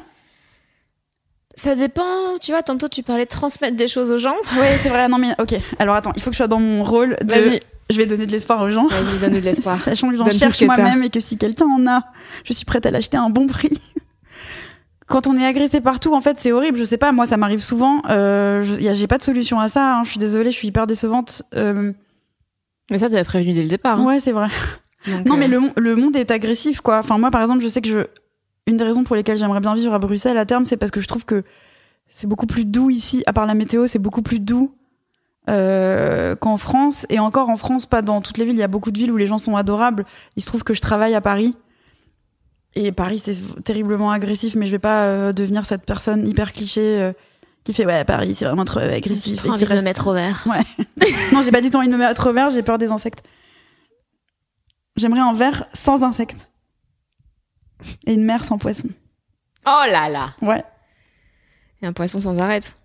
[1.56, 2.38] Ça dépend.
[2.40, 4.36] Tu vois, tantôt tu parlais de transmettre des choses aux gens.
[4.58, 5.08] Ouais, c'est vrai.
[5.08, 5.56] Non, mais ok.
[5.80, 7.34] Alors attends, il faut que je sois dans mon rôle de.
[7.34, 7.60] Vas-y.
[7.90, 8.88] Je vais donner de l'espoir aux gens.
[8.88, 9.80] Vas-y, donne-nous de l'espoir.
[9.82, 12.04] Sachant que j'en Donne tout cherche moi-même et que si quelqu'un en a,
[12.44, 13.78] je suis prête à l'acheter à un bon prix.
[15.08, 16.78] Quand on est agressé partout, en fait, c'est horrible.
[16.78, 18.02] Je sais pas, moi, ça m'arrive souvent.
[18.10, 19.98] Euh, J'ai pas de solution à ça.
[19.98, 20.04] hein.
[20.04, 21.44] Je suis désolée, je suis hyper décevante.
[21.56, 21.92] Euh,
[22.90, 24.00] Mais ça, t'avais prévenu dès le départ.
[24.00, 24.06] hein.
[24.06, 24.48] ouais, c'est vrai.
[25.08, 27.00] Donc, Non, euh, mais le, mon- le monde est agressif, quoi.
[27.00, 28.00] Enfin, moi, par exemple, je sais que je.
[28.66, 31.02] Une des raisons pour lesquelles j'aimerais bien vivre à Bruxelles à terme, c'est parce que
[31.02, 31.44] je trouve que
[32.08, 33.22] c'est beaucoup plus doux ici.
[33.28, 34.74] À part la météo, c'est beaucoup plus doux
[35.50, 37.06] euh, qu'en France.
[37.10, 38.56] Et encore en France, pas dans toutes les villes.
[38.56, 40.06] Il y a beaucoup de villes où les gens sont adorables.
[40.36, 41.56] Il se trouve que je travaille à Paris.
[42.76, 46.82] Et Paris, c'est terriblement agressif, mais je vais pas euh, devenir cette personne hyper cliché
[46.82, 47.14] euh,
[47.64, 49.36] qui fait ouais, Paris, c'est vraiment trop J'ai agressif.
[49.38, 50.48] trop et envie de me mettre au vert.
[51.34, 53.24] non, j'ai pas du tout envie de me mettre au vert, j'ai peur des insectes.
[54.96, 56.50] J'aimerais un verre sans insectes.
[58.06, 58.90] Et une mer sans poisson.
[59.66, 60.64] Oh là là Ouais.
[61.82, 62.76] Et un poisson sans arrête.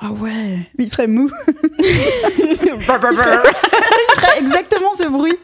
[0.00, 0.58] Ah ouais.
[0.78, 1.30] Mais il serait mou.
[1.78, 3.08] il, ferait...
[3.12, 5.36] il ferait exactement ce bruit.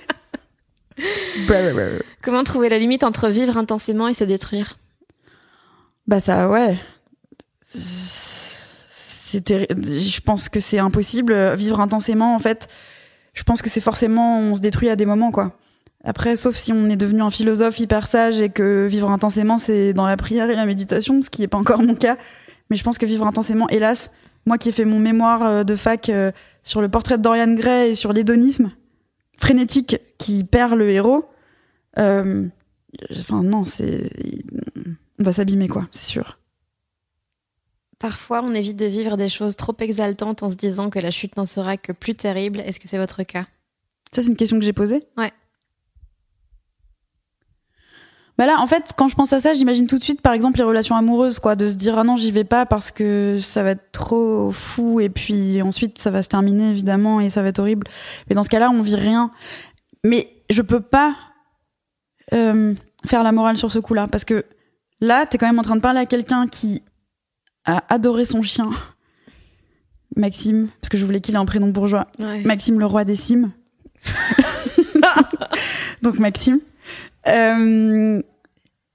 [2.22, 4.78] Comment trouver la limite entre vivre intensément et se détruire?
[6.06, 6.76] Bah ça, ouais.
[7.62, 11.54] C'est terri- Je pense que c'est impossible.
[11.54, 12.68] Vivre intensément, en fait,
[13.34, 15.52] je pense que c'est forcément, on se détruit à des moments, quoi.
[16.04, 19.92] Après, sauf si on est devenu un philosophe hyper sage et que vivre intensément, c'est
[19.92, 22.16] dans la prière et la méditation, ce qui n'est pas encore mon cas.
[22.70, 24.10] Mais je pense que vivre intensément, hélas,
[24.46, 26.32] moi qui ai fait mon mémoire euh, de fac euh,
[26.62, 28.72] sur le portrait de Dorian Gray et sur l'hédonisme
[29.38, 31.28] frénétique qui perd le héros,
[31.98, 32.46] euh,
[33.12, 34.10] enfin non, c'est,
[35.18, 36.38] on va s'abîmer quoi, c'est sûr.
[37.98, 41.36] Parfois, on évite de vivre des choses trop exaltantes en se disant que la chute
[41.36, 42.60] n'en sera que plus terrible.
[42.60, 43.46] Est-ce que c'est votre cas?
[44.12, 45.02] Ça, c'est une question que j'ai posée?
[45.16, 45.32] Ouais.
[48.38, 50.58] Bah là, en fait, quand je pense à ça, j'imagine tout de suite, par exemple,
[50.58, 53.64] les relations amoureuses, quoi, de se dire ah non, j'y vais pas parce que ça
[53.64, 57.48] va être trop fou et puis ensuite ça va se terminer évidemment et ça va
[57.48, 57.88] être horrible.
[58.28, 59.32] Mais dans ce cas-là, on vit rien.
[60.04, 61.16] Mais je peux pas
[62.32, 62.74] euh,
[63.04, 64.44] faire la morale sur ce coup-là parce que
[65.00, 66.82] là, t'es quand même en train de parler à quelqu'un qui
[67.64, 68.70] a adoré son chien,
[70.16, 72.06] Maxime, parce que je voulais qu'il ait un prénom bourgeois.
[72.44, 73.50] Maxime le roi des cimes.
[76.02, 76.60] Donc Maxime.
[77.28, 78.22] Euh,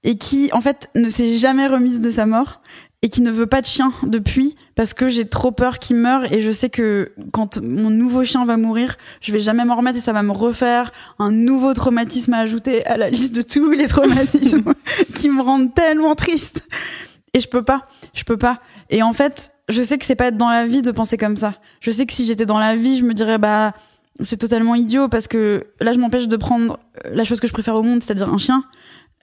[0.06, 2.60] et qui, en fait, ne s'est jamais remise de sa mort
[3.00, 6.30] et qui ne veut pas de chien depuis parce que j'ai trop peur qu'il meure
[6.32, 9.98] et je sais que quand mon nouveau chien va mourir, je vais jamais m'en remettre
[9.98, 13.70] et ça va me refaire un nouveau traumatisme à ajouter à la liste de tous
[13.72, 14.72] les traumatismes
[15.14, 16.68] qui me rendent tellement triste.
[17.34, 17.82] Et je peux pas,
[18.14, 18.60] je peux pas.
[18.90, 21.36] Et en fait, je sais que c'est pas être dans la vie de penser comme
[21.36, 21.54] ça.
[21.80, 23.74] Je sais que si j'étais dans la vie, je me dirais bah
[24.20, 26.78] c'est totalement idiot parce que là je m'empêche de prendre
[27.10, 28.64] la chose que je préfère au monde, c'est-à-dire un chien.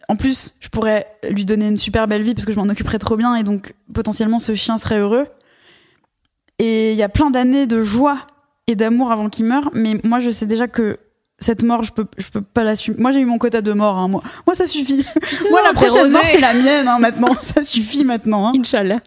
[0.10, 3.00] En plus, je pourrais lui donner une super belle vie parce que je m'en occuperais
[3.00, 5.28] trop bien et donc potentiellement ce chien serait heureux.
[6.60, 8.28] Et il y a plein d'années de joie
[8.68, 10.98] et d'amour avant qu'il meure, mais moi je sais déjà que
[11.40, 12.98] cette mort, je peux, je peux pas l'assumer.
[13.00, 14.22] Moi j'ai eu mon quota de mort, hein, moi.
[14.46, 15.06] moi ça suffit.
[15.50, 18.48] moi la prochaine mort c'est la mienne hein, maintenant, ça suffit maintenant.
[18.48, 18.54] hein.
[18.56, 19.00] Inch'Allah.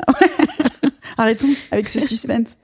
[1.18, 2.56] Arrêtons avec ce suspense.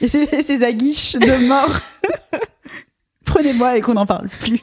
[0.00, 1.80] Et ces, ces aguiches de mort.
[3.50, 4.60] Prenez-moi et qu'on n'en parle plus.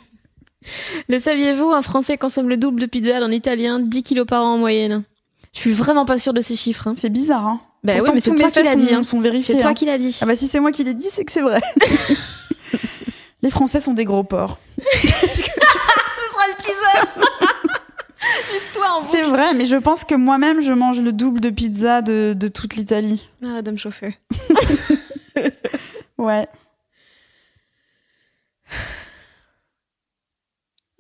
[1.07, 4.53] Le saviez-vous Un Français consomme le double de pizza d'un Italien, 10 kilos par an
[4.53, 5.03] en moyenne.
[5.53, 6.88] Je suis vraiment pas sûre de ces chiffres.
[6.88, 6.93] hein.
[6.97, 7.61] C'est bizarre, hein.
[7.83, 8.93] Bah Pourtant, ouais, mais c'est toi qui l'as dit.
[8.93, 9.03] hein.
[9.03, 9.55] sont vérifiés.
[9.55, 9.73] C'est toi hein.
[9.73, 10.17] qui l'as dit.
[10.21, 11.61] Ah bah si c'est moi qui l'ai dit, c'est que c'est vrai.
[13.41, 14.57] Les Français sont des gros porcs.
[18.51, 21.49] Juste toi en C'est vrai, mais je pense que moi-même, je mange le double de
[21.49, 23.27] pizza de, de toute l'Italie.
[23.45, 24.17] Ah, de me chauffer.
[26.17, 26.47] Ouais.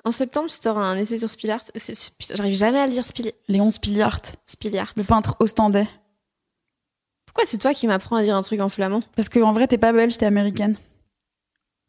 [0.07, 1.57] En septembre, tu auras un essai sur putain,
[2.33, 3.33] J'arrive jamais à le dire Spili...
[3.49, 4.93] Léon Spiliart, Spiliart.
[4.95, 5.85] le peintre ostendais.
[7.25, 9.01] Pourquoi c'est toi qui m'apprends à dire un truc en flamand?
[9.17, 10.77] Parce qu'en vrai, t'es pas belge, t'es américaine.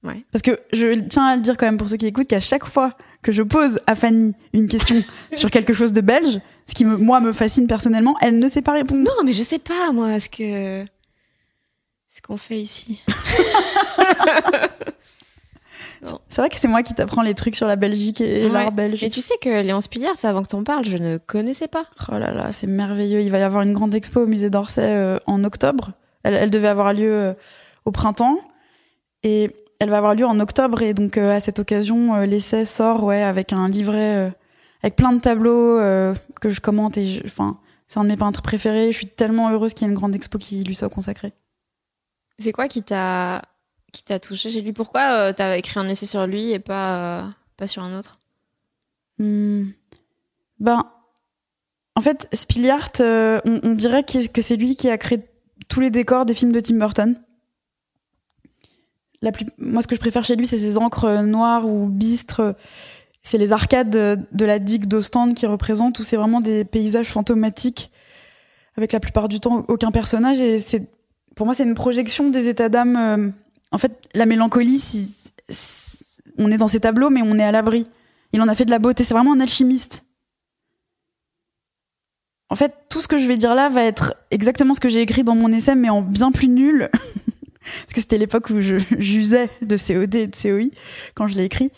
[0.02, 0.24] Ouais.
[0.32, 2.64] Parce que je tiens à le dire quand même pour ceux qui écoutent qu'à chaque
[2.64, 5.00] fois que je pose à Fanny une question
[5.36, 8.62] sur quelque chose de belge, ce qui me, moi me fascine personnellement, elle ne sait
[8.62, 9.02] pas répondre.
[9.04, 10.84] Non, mais je sais pas, moi, ce que.
[12.08, 13.00] Ce qu'on fait ici.
[16.28, 18.52] C'est vrai que c'est moi qui t'apprends les trucs sur la Belgique et Ouais.
[18.52, 19.00] l'art belge.
[19.02, 21.84] Mais tu sais que Léon Spiliart, c'est avant que t'en parles, je ne connaissais pas.
[22.10, 23.20] Oh là là, c'est merveilleux.
[23.20, 25.92] Il va y avoir une grande expo au musée d'Orsay euh, en octobre.
[26.22, 27.32] Elle, elle devait avoir lieu euh,
[27.84, 28.38] au printemps.
[29.24, 30.82] Et elle va avoir lieu en octobre.
[30.82, 34.32] Et donc, euh, à cette occasion, l'essai sort ouais, avec un livret
[34.82, 35.78] avec plein de tableaux
[36.40, 36.96] que je commente.
[36.96, 38.92] Et enfin, c'est un de mes peintres préférés.
[38.92, 41.32] Je suis tellement heureuse qu'il y ait une grande expo qui lui soit consacrée.
[42.38, 43.42] C'est quoi qui t'a
[43.98, 47.22] qui t'a touché chez lui Pourquoi euh, t'as écrit un essai sur lui et pas,
[47.22, 48.20] euh, pas sur un autre?
[49.18, 49.70] Hmm.
[50.60, 50.84] Ben,
[51.96, 55.24] en fait, Spiliart, euh, on, dirait que c'est lui qui a créé
[55.66, 57.20] tous les décors des films de Tim Burton.
[59.20, 59.46] la plus...
[59.58, 62.54] Moi, ce que je préfère chez lui, c'est ses encres noires ou bistres.
[63.24, 67.08] C'est les arcades de, de la digue d'Ostende qui représentent, où c'est vraiment des paysages
[67.08, 67.90] fantomatiques,
[68.76, 70.38] avec la plupart du temps aucun personnage.
[70.38, 70.88] Et c'est,
[71.34, 73.34] pour moi, c'est une projection des états d'âme.
[73.70, 74.82] En fait, la mélancolie,
[76.38, 77.84] on est dans ces tableaux, mais on est à l'abri.
[78.32, 79.04] Il en a fait de la beauté.
[79.04, 80.04] C'est vraiment un alchimiste.
[82.50, 85.02] En fait, tout ce que je vais dire là va être exactement ce que j'ai
[85.02, 86.88] écrit dans mon essai, mais en bien plus nul.
[86.92, 88.60] Parce que c'était l'époque où
[88.98, 90.70] j'usais de COD et de COI
[91.14, 91.70] quand je l'ai écrit.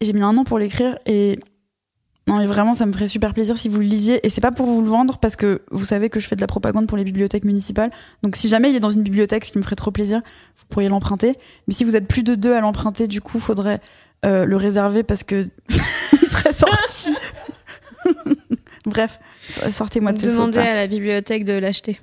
[0.00, 0.98] J'ai mis un an pour l'écrire.
[1.06, 1.40] Et
[2.28, 4.24] non, mais vraiment, ça me ferait super plaisir si vous le lisiez.
[4.24, 6.40] Et c'est pas pour vous le vendre, parce que vous savez que je fais de
[6.40, 7.90] la propagande pour les bibliothèques municipales.
[8.22, 10.22] Donc si jamais il est dans une bibliothèque, ce qui me ferait trop plaisir,
[10.58, 11.36] vous pourriez l'emprunter.
[11.66, 13.80] Mais si vous êtes plus de deux à l'emprunter, du coup, faudrait
[14.24, 17.12] euh, le réserver parce que il serait sorti.
[18.86, 19.18] Bref,
[19.70, 22.00] sortez-moi de ce Demandez à la bibliothèque de l'acheter.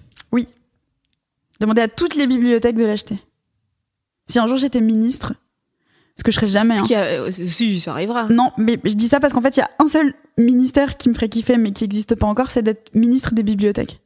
[1.59, 3.19] Demandez à toutes les bibliothèques de l'acheter.
[4.27, 5.33] Si un jour j'étais ministre,
[6.19, 6.77] ce que je serais jamais.
[6.77, 6.83] Hein.
[6.91, 8.27] a- euh, si, ça arrivera.
[8.27, 11.09] Non, mais je dis ça parce qu'en fait, il y a un seul ministère qui
[11.09, 14.01] me ferait kiffer, mais qui n'existe pas encore, c'est d'être ministre des bibliothèques.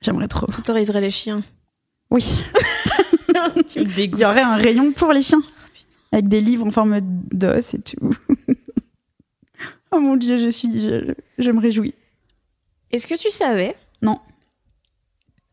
[0.00, 0.46] J'aimerais trop.
[0.46, 1.42] T'autoriserais les chiens.
[2.10, 2.24] Oui,
[3.68, 5.42] tu me il y aurait un rayon pour les chiens,
[6.10, 8.14] avec des livres en forme d'os et tout.
[9.90, 11.94] oh mon dieu, je suis, je, je me réjouis.
[12.90, 13.74] Est-ce que tu savais?
[14.00, 14.20] Non.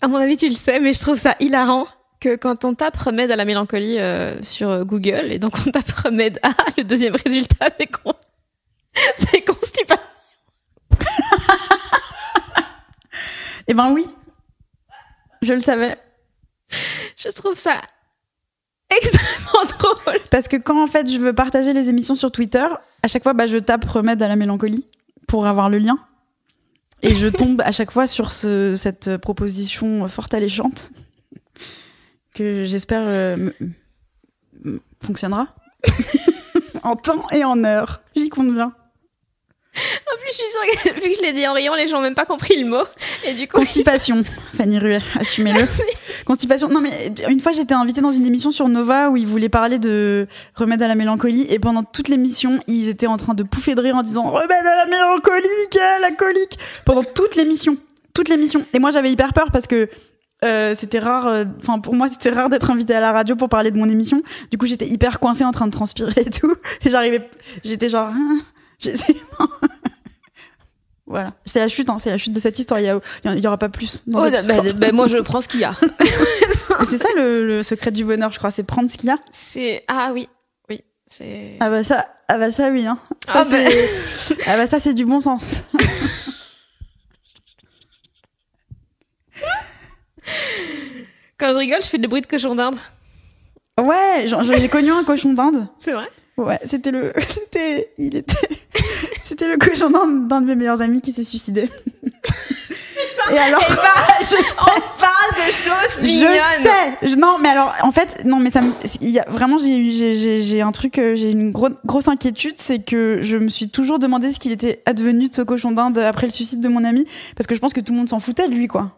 [0.02, 1.88] À mon avis, tu le sais, mais je trouve ça hilarant
[2.26, 5.90] que quand on tape remède à la mélancolie euh, sur Google, et donc on tape
[5.92, 8.14] remède A, le deuxième résultat, c'est con.
[9.18, 10.02] C'est constipation.
[13.68, 14.06] Eh ben oui,
[15.42, 15.96] je le savais.
[17.18, 17.82] Je trouve ça
[18.96, 20.20] extrêmement drôle.
[20.30, 22.66] Parce que quand en fait je veux partager les émissions sur Twitter,
[23.02, 24.86] à chaque fois bah, je tape remède à la mélancolie
[25.28, 25.98] pour avoir le lien.
[27.02, 30.92] Et je tombe à chaque fois sur ce- cette proposition forte alléchante
[32.36, 33.50] que j'espère euh,
[35.02, 35.48] fonctionnera
[36.84, 38.02] en temps et en heure.
[38.16, 38.74] J'y compte bien.
[39.78, 41.98] En plus, je suis sûre que vu que je l'ai dit en riant, les gens
[41.98, 42.84] n'ont même pas compris le mot.
[43.26, 44.24] Et du coup, Constipation,
[44.54, 45.64] Fanny Ruet, assumez-le.
[46.26, 46.70] Constipation.
[46.70, 49.80] Non, mais une fois, j'étais invitée dans une émission sur Nova où ils voulaient parler
[49.80, 53.76] de remède à la mélancolie et pendant toute l'émission, ils étaient en train de pouffer
[53.76, 57.78] de rire en disant remède à la mélancolie, quelle la colique pendant toute l'émission,
[58.14, 58.66] toute l'émission.
[58.74, 59.90] Et moi, j'avais hyper peur parce que
[60.44, 61.28] euh, c'était rare.
[61.28, 63.88] euh, Enfin, pour moi, c'était rare d'être invitée à la radio pour parler de mon
[63.90, 64.22] émission.
[64.52, 66.54] Du coup, j'étais hyper coincée en train de transpirer et tout.
[66.86, 67.30] Et j'arrivais,
[67.64, 68.12] j'étais genre,
[68.80, 69.16] j'essaie-
[71.08, 72.80] Voilà, c'est la chute, hein, c'est la chute de cette histoire.
[72.80, 74.04] Il y, a- il y aura pas plus.
[74.08, 74.74] Dans Oh, cette bah, histoire.
[74.76, 75.76] bah, moi, je prends ce qu'il y a.
[76.90, 79.18] C'est ça le, le secret du bonheur, je crois, c'est prendre ce qu'il y a.
[79.32, 80.28] C'est ah oui,
[80.68, 81.58] oui, c'est.
[81.60, 82.88] Ah bah ça, ah bah ça oui.
[82.88, 82.98] Hein.
[83.28, 83.58] Ça, Ah bah.
[83.60, 85.62] c'est- ah bah ça c'est du bon sens.
[91.38, 92.76] Quand je rigole, je fais des bruits de cochon d'Inde.
[93.80, 95.68] Ouais, j'ai connu un cochon d'Inde.
[95.80, 96.08] C'est vrai?
[96.38, 98.36] Ouais, c'était le, c'était, il était,
[99.24, 101.70] c'était le cochon d'Inde d'un de mes meilleurs amis qui s'est suicidé.
[103.32, 103.62] Et alors,
[104.22, 106.30] je sais, On parle de choses je mignonnes.
[106.62, 107.08] sais.
[107.10, 108.72] Je- non, mais alors, en fait, non, mais ça, me-
[109.02, 113.20] il y a vraiment, j'ai un truc, euh, j'ai une gro- grosse inquiétude, c'est que
[113.22, 116.32] je me suis toujours demandé ce qu'il était advenu de ce cochon d'Inde après le
[116.32, 117.06] suicide de mon ami,
[117.36, 118.92] parce que je pense que tout le monde s'en foutait de lui, quoi.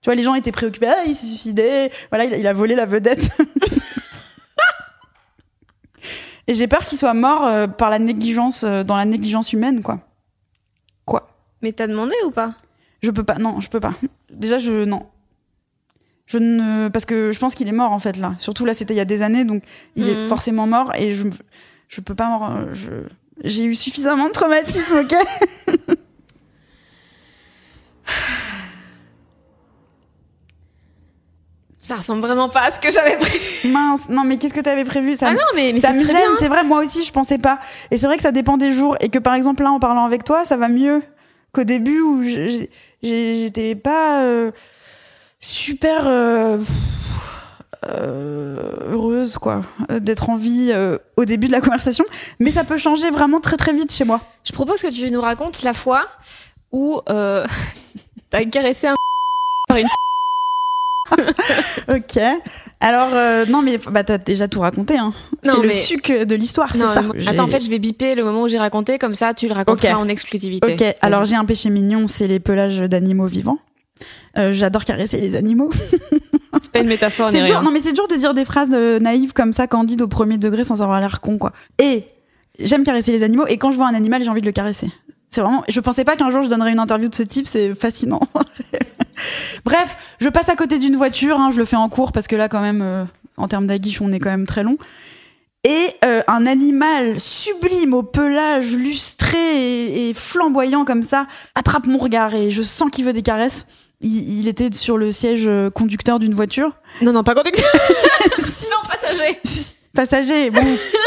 [0.00, 2.52] Tu vois, les gens étaient préoccupés, ah, il s'est suicidé, voilà, il a, il a
[2.52, 3.30] volé la vedette.
[6.46, 9.82] Et j'ai peur qu'il soit mort euh, par la négligence, euh, dans la négligence humaine,
[9.82, 10.00] quoi.
[11.60, 12.52] Mais t'as demandé ou pas?
[13.02, 13.94] Je peux pas, non, je peux pas.
[14.30, 15.06] Déjà, je, non.
[16.26, 18.36] Je ne, parce que je pense qu'il est mort, en fait, là.
[18.38, 19.64] Surtout là, c'était il y a des années, donc
[19.96, 20.26] il est Mhm.
[20.28, 21.26] forcément mort et je,
[21.88, 22.90] je peux pas, mort- je,
[23.42, 25.14] j'ai eu suffisamment de traumatisme, ok?
[31.88, 33.72] Ça ressemble vraiment pas à ce que j'avais prévu.
[33.72, 35.16] Mince, non, mais qu'est-ce que t'avais prévu?
[35.16, 37.38] Ça Ah non, mais, mais ça c'est me gêne, c'est vrai, moi aussi je pensais
[37.38, 37.60] pas.
[37.90, 40.04] Et c'est vrai que ça dépend des jours et que par exemple là en parlant
[40.04, 41.02] avec toi, ça va mieux
[41.52, 42.22] qu'au début où
[43.02, 44.50] j'étais pas euh,
[45.40, 46.58] super euh,
[47.86, 50.74] euh, heureuse quoi d'être en vie
[51.16, 52.04] au début de la conversation,
[52.38, 54.20] mais ça peut changer vraiment très très vite chez moi.
[54.44, 56.06] Je propose que tu nous racontes la fois
[56.70, 58.94] où t'as caressé un
[59.68, 59.86] par une
[61.88, 62.18] Ok.
[62.80, 65.12] Alors euh, non mais bah t'as déjà tout raconté hein.
[65.42, 67.02] C'est le mais- suc de l'histoire, c'est ça.
[67.14, 69.48] mais Attends, en fait, je vais biper le moment où j'ai raconté, comme ça, tu
[69.48, 70.74] le raconteras en exclusivité.
[70.74, 73.58] Ok, alors j'ai un péché mignon, c'est les pelages d'animaux vivants.
[74.36, 75.70] Euh, J'adore caresser les animaux.
[76.62, 79.00] c'est pas une métaphore, C'est dur, non mais c'est dur de dire des phrases euh,
[79.00, 81.52] naïves comme ça, candides au premier degré sans avoir l'air con quoi.
[81.78, 82.04] Et
[82.60, 84.88] j'aime caresser les animaux et quand je vois un animal, j'ai envie de le caresser.
[85.30, 85.62] C'est vraiment.
[85.68, 88.20] Je pensais pas qu'un jour je donnerais une interview de ce type, c'est fascinant.
[89.64, 92.36] Bref, je passe à côté d'une voiture, hein, je le fais en cours parce que
[92.36, 93.04] là quand même, euh,
[93.36, 94.78] en termes d'aguiche, on est quand même très long.
[95.64, 101.98] Et euh, un animal sublime au pelage lustré et, et flamboyant comme ça attrape mon
[101.98, 103.66] regard et je sens qu'il veut des caresses.
[104.00, 106.76] Il, il était sur le siège euh, conducteur d'une voiture.
[107.02, 107.64] Non, non, pas conducteur.
[108.38, 109.40] Si, non, passager.
[109.94, 110.62] passager, bon,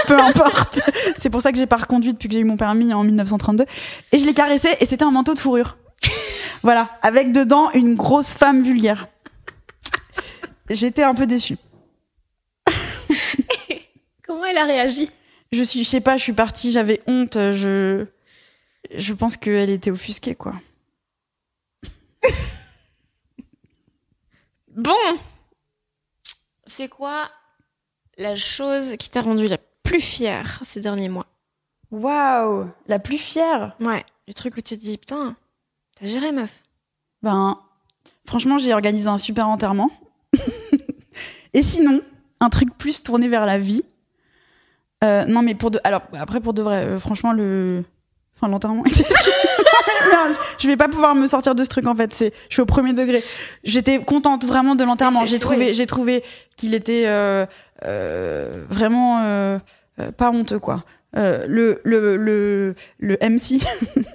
[0.08, 0.82] peu importe.
[1.18, 3.66] C'est pour ça que j'ai pas reconduit depuis que j'ai eu mon permis en 1932.
[4.12, 5.76] Et je l'ai caressé et c'était un manteau de fourrure.
[6.64, 9.08] Voilà, avec dedans une grosse femme vulgaire.
[10.70, 11.58] J'étais un peu déçue.
[14.24, 15.10] Comment elle a réagi?
[15.52, 18.06] Je suis, je sais pas, je suis partie, j'avais honte, je,
[18.94, 20.54] je pense qu'elle était offusquée, quoi.
[24.74, 24.96] Bon.
[26.66, 27.30] C'est quoi
[28.18, 31.28] la chose qui t'a rendu la plus fière ces derniers mois?
[31.92, 33.76] Waouh, la plus fière?
[33.82, 34.06] Ouais.
[34.30, 35.36] Le truc où tu te dis, putain,
[36.02, 36.62] t'as géré, meuf?
[37.22, 37.58] Ben,
[38.26, 39.90] franchement, j'ai organisé un super enterrement.
[41.54, 42.02] Et sinon,
[42.40, 43.84] un truc plus tourné vers la vie.
[45.04, 47.84] Euh, non, mais pour de, alors après pour de vrai, euh, franchement le,
[48.38, 48.86] enfin l'enterrement.
[48.86, 49.04] était-
[50.12, 52.14] Merde, je vais pas pouvoir me sortir de ce truc en fait.
[52.14, 53.24] C'est, je suis au premier degré.
[53.64, 55.26] J'étais contente vraiment de l'enterrement.
[55.26, 56.24] J'ai trouvé, j'ai trouvé
[56.56, 57.46] qu'il était euh,
[57.84, 59.60] euh, vraiment euh,
[60.00, 60.84] euh, pas honteux quoi.
[61.18, 63.62] Euh, le, le, le, le MC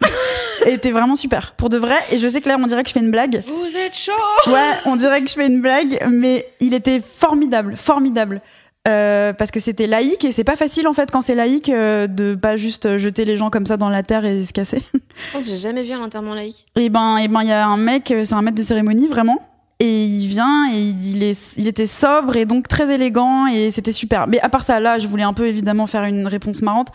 [0.67, 1.97] était vraiment super pour de vrai.
[2.11, 3.43] Et je sais que là on dirait que je fais une blague.
[3.47, 4.13] Vous êtes chaud
[4.47, 8.41] Ouais, on dirait que je fais une blague, mais il était formidable, formidable.
[8.89, 12.07] Euh, parce que c'était laïque et c'est pas facile en fait quand c'est laïque euh,
[12.07, 14.81] de pas juste jeter les gens comme ça dans la terre et se casser.
[14.95, 16.65] Je pense que j'ai jamais vu un enterrement laïque.
[16.77, 19.09] Et ben, et ben, il y a un mec, euh, c'est un maître de cérémonie
[19.09, 19.39] vraiment,
[19.79, 23.93] et il vient et il est, il était sobre et donc très élégant et c'était
[23.93, 24.27] super.
[24.27, 26.89] Mais à part ça, là, je voulais un peu évidemment faire une réponse marrante,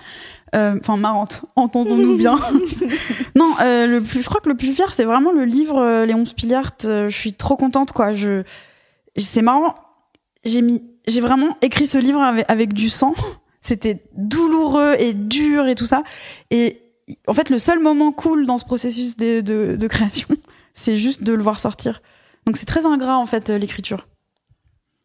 [0.56, 2.40] Euh, enfin marrante, entendons-nous bien.
[3.36, 6.06] non, euh, le plus, je crois que le plus fier, c'est vraiment le livre euh,
[6.06, 6.74] Léon Spiliart.
[6.86, 8.14] Euh, je suis trop contente, quoi.
[8.14, 8.44] Je,
[9.16, 9.76] c'est marrant.
[10.44, 13.14] J'ai mis, j'ai vraiment écrit ce livre avec, avec du sang.
[13.62, 16.02] C'était douloureux et dur et tout ça.
[16.50, 16.82] Et
[17.28, 20.30] en fait, le seul moment cool dans ce processus de, de, de création,
[20.74, 22.02] c'est juste de le voir sortir.
[22.46, 24.08] Donc c'est très ingrat en fait euh, l'écriture.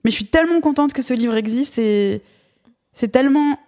[0.04, 2.22] Mais je suis tellement contente que ce livre existe et
[2.92, 3.58] c'est tellement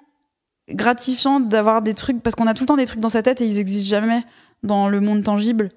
[0.70, 3.40] gratifiant d'avoir des trucs parce qu'on a tout le temps des trucs dans sa tête
[3.40, 4.22] et ils existent jamais
[4.62, 5.68] dans le monde tangible.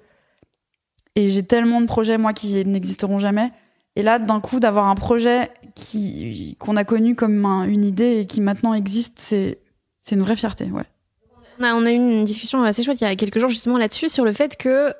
[1.16, 3.52] Et j'ai tellement de projets moi qui n'existeront jamais.
[3.98, 8.20] Et là, d'un coup, d'avoir un projet qui qu'on a connu comme un- une idée
[8.20, 9.60] et qui maintenant existe, c'est
[10.02, 10.86] c'est une vraie fierté, ouais.
[11.60, 13.78] On a, on a eu une discussion assez chouette il y a quelques jours justement
[13.78, 14.94] là-dessus sur le fait que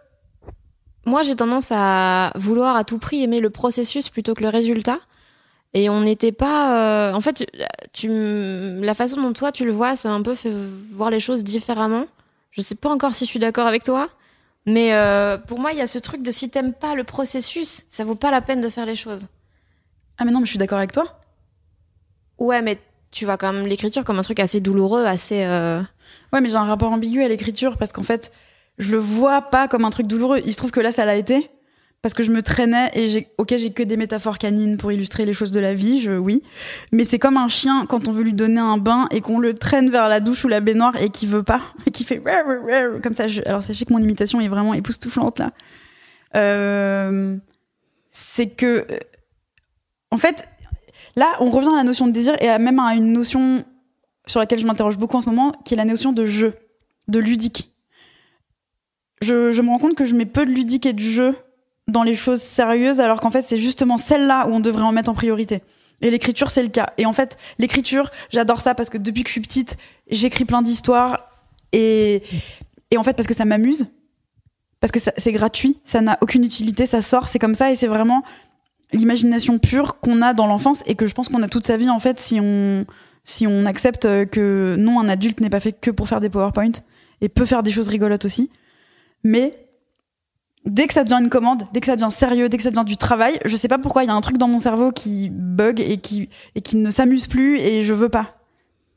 [1.06, 5.00] moi j'ai tendance à vouloir à tout prix aimer le processus plutôt que le résultat.
[5.74, 7.10] Et on n'était pas.
[7.12, 7.46] euh, en fait,
[7.94, 10.52] tu, la façon dont toi tu le vois, ça m'a un peu fait
[10.92, 12.06] voir les choses différemment.
[12.52, 14.10] Je sais pas encore si je suis d'accord avec toi,
[14.66, 17.84] mais euh, pour moi il y a ce truc de si t'aimes pas le processus,
[17.90, 19.28] ça vaut pas la peine de faire les choses.
[20.18, 21.22] Ah mais non, mais je suis d'accord avec toi.
[22.38, 22.78] Ouais, mais
[23.12, 25.44] tu vois quand même l'écriture comme un truc assez douloureux, assez.
[25.46, 25.82] euh,
[26.34, 28.32] Ouais, mais j'ai un rapport ambigu à l'écriture parce qu'en fait,
[28.82, 30.40] je le vois pas comme un truc douloureux.
[30.46, 31.50] Il se trouve que là, ça l'a été
[32.02, 35.24] parce que je me traînais et j'ai, ok, j'ai que des métaphores canines pour illustrer
[35.24, 36.42] les choses de la vie, je, oui.
[36.92, 39.54] Mais c'est comme un chien quand on veut lui donner un bain et qu'on le
[39.54, 42.22] traîne vers la douche ou la baignoire et qui veut pas, et qui fait
[43.04, 43.28] comme ça.
[43.28, 45.52] Je- alors sachez que mon imitation est vraiment époustouflante là.
[46.36, 47.38] Euh,
[48.10, 48.88] c'est que,
[50.10, 50.48] en fait,
[51.16, 53.64] là, on revient à la notion de désir et à même à une notion
[54.26, 56.54] sur laquelle je m'interroge beaucoup en ce moment, qui est la notion de jeu,
[57.08, 57.72] de ludique.
[59.22, 61.36] Je, je me rends compte que je mets peu de ludique et de jeu
[61.88, 65.10] dans les choses sérieuses, alors qu'en fait, c'est justement celle-là où on devrait en mettre
[65.10, 65.62] en priorité.
[66.02, 66.94] Et l'écriture, c'est le cas.
[66.98, 69.78] Et en fait, l'écriture, j'adore ça parce que depuis que je suis petite,
[70.10, 71.30] j'écris plein d'histoires
[71.74, 72.24] et,
[72.90, 73.88] et en fait, parce que ça m'amuse,
[74.80, 77.88] parce que c'est gratuit, ça n'a aucune utilité, ça sort, c'est comme ça et c'est
[77.88, 78.24] vraiment
[78.94, 81.90] l'imagination pure qu'on a dans l'enfance et que je pense qu'on a toute sa vie
[81.90, 82.86] en fait si on
[83.24, 86.72] si on accepte que non un adulte n'est pas fait que pour faire des PowerPoint
[87.22, 88.50] et peut faire des choses rigolotes aussi
[89.24, 89.52] mais
[90.66, 92.86] dès que ça devient une commande dès que ça devient sérieux dès que ça devient
[92.86, 95.30] du travail je sais pas pourquoi il y a un truc dans mon cerveau qui
[95.32, 98.32] bug et qui et qui ne s'amuse plus et je veux pas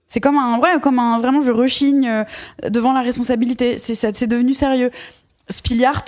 [0.07, 2.25] c'est comme un vrai comme un vraiment je rechigne euh,
[2.68, 4.91] devant la responsabilité c'est c'est devenu sérieux
[5.49, 6.05] Spiliart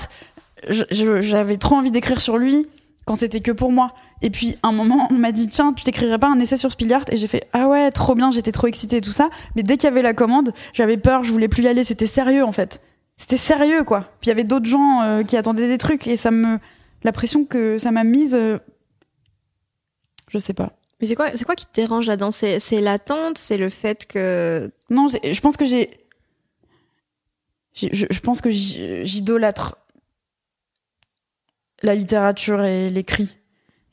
[0.69, 2.67] j'avais trop envie d'écrire sur lui
[3.07, 3.93] quand c'était que pour moi.
[4.21, 7.05] Et puis, un moment, on m'a dit, tiens, tu t'écrirais pas un essai sur Spiliart
[7.11, 9.31] Et j'ai fait, ah ouais, trop bien, j'étais trop excitée et tout ça.
[9.55, 11.85] Mais dès qu'il y avait la commande, j'avais peur, je voulais plus y aller.
[11.85, 12.83] C'était sérieux, en fait.
[13.17, 14.01] C'était sérieux, quoi.
[14.21, 16.59] Puis il y avait d'autres gens euh, qui attendaient des trucs et ça me.
[17.03, 18.35] La pression que ça m'a mise.
[18.35, 18.59] euh,
[20.29, 20.73] Je sais pas.
[21.01, 22.31] Mais c'est quoi, c'est quoi qui te dérange là-dedans?
[22.33, 24.71] C'est c'est l'attente, c'est le fait que.
[24.91, 25.91] Non, je pense que j'ai.
[27.75, 29.77] Je, je pense que j'idolâtre
[31.83, 33.37] la littérature et l'écrit.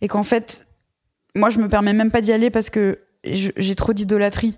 [0.02, 0.68] Et qu'en fait,
[1.36, 4.58] moi, je me permets même pas d'y aller parce que j'ai trop d'idolâtrie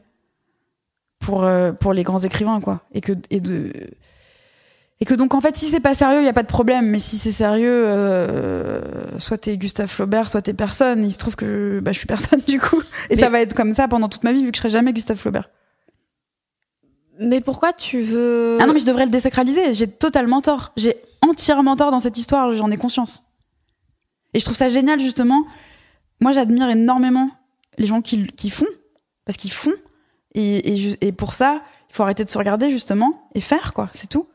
[1.20, 2.82] pour, euh, pour les grands écrivains, quoi.
[2.93, 3.72] Et que, et de.
[5.02, 6.86] Et que donc, en fait, si c'est pas sérieux, il y a pas de problème.
[6.88, 11.04] Mais si c'est sérieux, euh, soit t'es Gustave Flaubert, soit t'es personne.
[11.04, 12.82] Il se trouve que bah, je suis personne, du coup.
[13.10, 14.70] Et Mais- ça va être comme ça pendant toute ma vie, vu que je serai
[14.70, 15.50] jamais Gustave Flaubert.
[17.20, 18.58] Mais pourquoi tu veux.
[18.62, 19.74] Ah non, mais je devrais le désacraliser.
[19.74, 20.74] J'ai totalement tort.
[20.76, 22.54] J'ai entièrement tort dans cette histoire.
[22.54, 23.24] J'en ai conscience.
[24.34, 25.46] Et je trouve ça génial, justement.
[26.22, 27.30] Moi, j'admire énormément
[27.78, 28.66] les gens qui, qui font.
[29.26, 29.74] Parce qu'ils font.
[30.34, 33.89] Et, et, et pour ça, il faut arrêter de se regarder, justement, et faire, quoi.
[33.93, 34.28] C'est tout.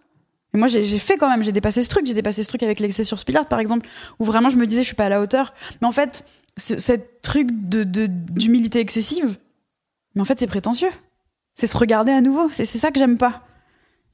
[0.55, 1.43] Et moi, j'ai fait quand même.
[1.43, 2.07] J'ai dépassé ce truc.
[2.07, 3.89] J'ai dépassé ce truc avec l'excès sur Spilard, par exemple,
[4.19, 5.55] où vraiment je me disais, je suis pas à la hauteur.
[5.81, 6.25] Mais en fait,
[6.57, 6.93] ce
[7.23, 9.37] truc de de- d'humilité excessive,
[10.15, 10.91] mais en fait, c'est prétentieux.
[11.55, 12.49] C'est se regarder à nouveau.
[12.53, 13.43] C'est ça que j'aime pas.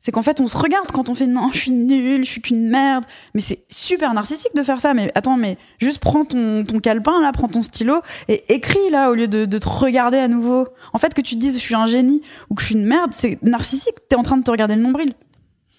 [0.02, 2.40] C'est qu'en fait, on se regarde quand on fait non, je suis nul, je suis
[2.40, 3.04] qu'une merde.
[3.34, 4.94] Mais c'est super narcissique de faire ça.
[4.94, 9.10] Mais attends, mais juste prends ton, ton calepin, là, prends ton stylo et écris, là,
[9.10, 10.68] au lieu de, de te regarder à nouveau.
[10.92, 12.84] En fait, que tu te dises je suis un génie ou que je suis une
[12.84, 13.94] merde, c'est narcissique.
[14.08, 15.14] T'es en train de te regarder le nombril.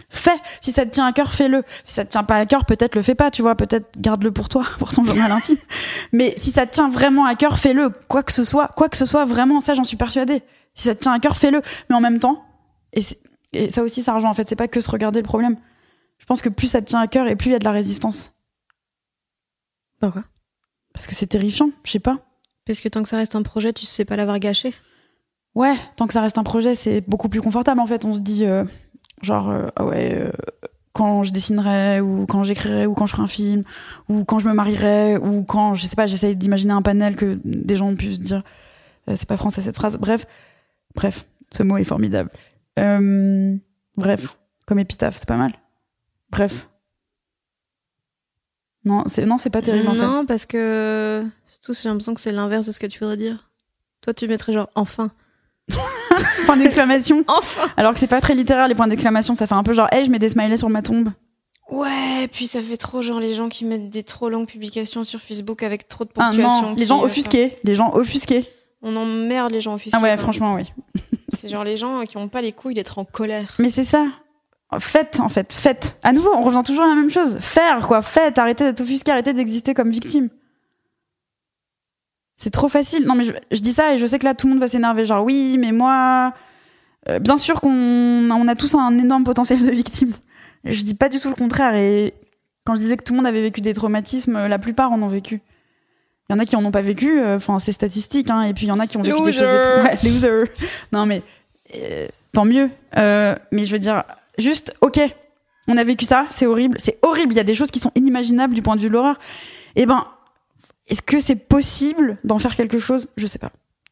[0.10, 0.38] Fais.
[0.62, 1.62] Si ça te tient à cœur, fais-le.
[1.84, 3.56] Si ça te tient pas à cœur, peut-être le fais pas, tu vois.
[3.56, 5.58] Peut-être garde-le pour toi, pour ton journal intime.
[6.14, 7.90] Mais si ça te tient vraiment à cœur, fais-le.
[8.08, 10.44] Quoi que ce soit, quoi que ce soit, vraiment, ça, j'en suis persuadée.
[10.76, 11.62] Si ça te tient à cœur, fais-le.
[11.90, 12.46] Mais en même temps,
[12.94, 14.30] et, ça aussi, ça rejoint.
[14.30, 15.58] En fait, c'est pas que se regarder le problème.
[16.20, 17.66] Je pense que plus ça te tient à cœur et plus il y a de
[17.66, 18.34] la résistance.
[20.00, 20.24] Pourquoi?
[20.94, 22.18] Parce que c'est terrifiant, je sais pas.
[22.66, 24.74] Parce que tant que ça reste un projet, tu sais pas l'avoir gâché.
[25.56, 28.06] Ouais, tant que ça reste un projet, c'est beaucoup plus confortable en fait.
[28.06, 28.64] On se dit, euh,
[29.22, 30.32] genre, euh, ah ouais, euh,
[30.94, 33.64] quand je dessinerai, ou quand j'écrirai, ou quand je ferai un film,
[34.10, 37.40] ou quand je me marierai, ou quand, je sais pas, j'essaye d'imaginer un panel que
[37.44, 38.44] des gens puissent dire,
[39.08, 39.98] euh, c'est pas français cette phrase.
[39.98, 40.26] Bref,
[40.96, 42.32] bref, ce mot est formidable.
[42.80, 43.56] Euh,
[43.96, 45.54] bref, comme épitaphe, c'est pas mal.
[46.32, 46.68] Bref.
[48.86, 50.02] Non, c'est non, c'est pas terrible en fait.
[50.02, 51.26] Non, parce que.
[51.46, 53.50] Surtout, j'ai l'impression que c'est l'inverse de ce que tu voudrais dire.
[54.02, 55.12] Toi, tu mettrais genre enfin.
[56.46, 57.24] Point d'exclamation.
[57.28, 59.88] Enfin Alors que c'est pas très littéraire les points d'exclamation, ça fait un peu genre,
[59.92, 61.10] hey, je mets des smileys sur ma tombe.
[61.70, 65.20] Ouais, puis ça fait trop genre les gens qui mettent des trop longues publications sur
[65.20, 66.70] Facebook avec trop de Ah ponctuation.
[66.70, 68.48] non, les gens euh, offusqués, les gens offusqués.
[68.82, 69.98] On emmerde les gens offusqués.
[70.00, 70.64] Ah ouais, franchement, oui.
[71.34, 73.56] C'est genre les gens qui ont pas les couilles d'être en colère.
[73.60, 74.06] Mais c'est ça.
[74.80, 75.98] Faites, en fait, faites.
[76.04, 77.38] À nouveau, on revient toujours à la même chose.
[77.40, 78.02] Faire, quoi.
[78.02, 80.30] Faites, arrêtez d'être offusqué, arrêtez d'exister comme victime.
[82.38, 83.06] C'est trop facile.
[83.06, 84.68] Non, mais je, je dis ça et je sais que là, tout le monde va
[84.68, 85.06] s'énerver.
[85.06, 86.34] Genre, oui, mais moi.
[87.10, 87.72] euh, bien sûr qu'on
[88.30, 90.14] on a tous un énorme potentiel de victime.
[90.64, 91.74] Je dis pas du tout le contraire.
[91.76, 92.14] Et
[92.66, 95.02] quand je disais que tout le monde avait vécu des traumatismes, euh, la plupart en
[95.02, 95.42] ont vécu.
[96.30, 98.54] Il y en a qui en ont pas vécu, euh, enfin, c'est statistique, hein, et
[98.54, 99.48] puis il y en a qui ont vécu des choses.
[99.84, 100.52] Ouais, loser.
[100.92, 101.22] Non, mais
[101.76, 102.70] euh, tant mieux.
[102.96, 104.04] Mais je veux dire,
[104.38, 105.00] juste, ok,
[105.70, 107.34] on a vécu ça, c'est horrible, c'est horrible.
[107.34, 109.18] Il y a des choses qui sont inimaginables du point de vue de l'horreur.
[109.78, 110.06] Eh ben,
[110.88, 113.08] est-ce que c'est possible d'en faire quelque chose?
[113.18, 113.52] Je sais pas.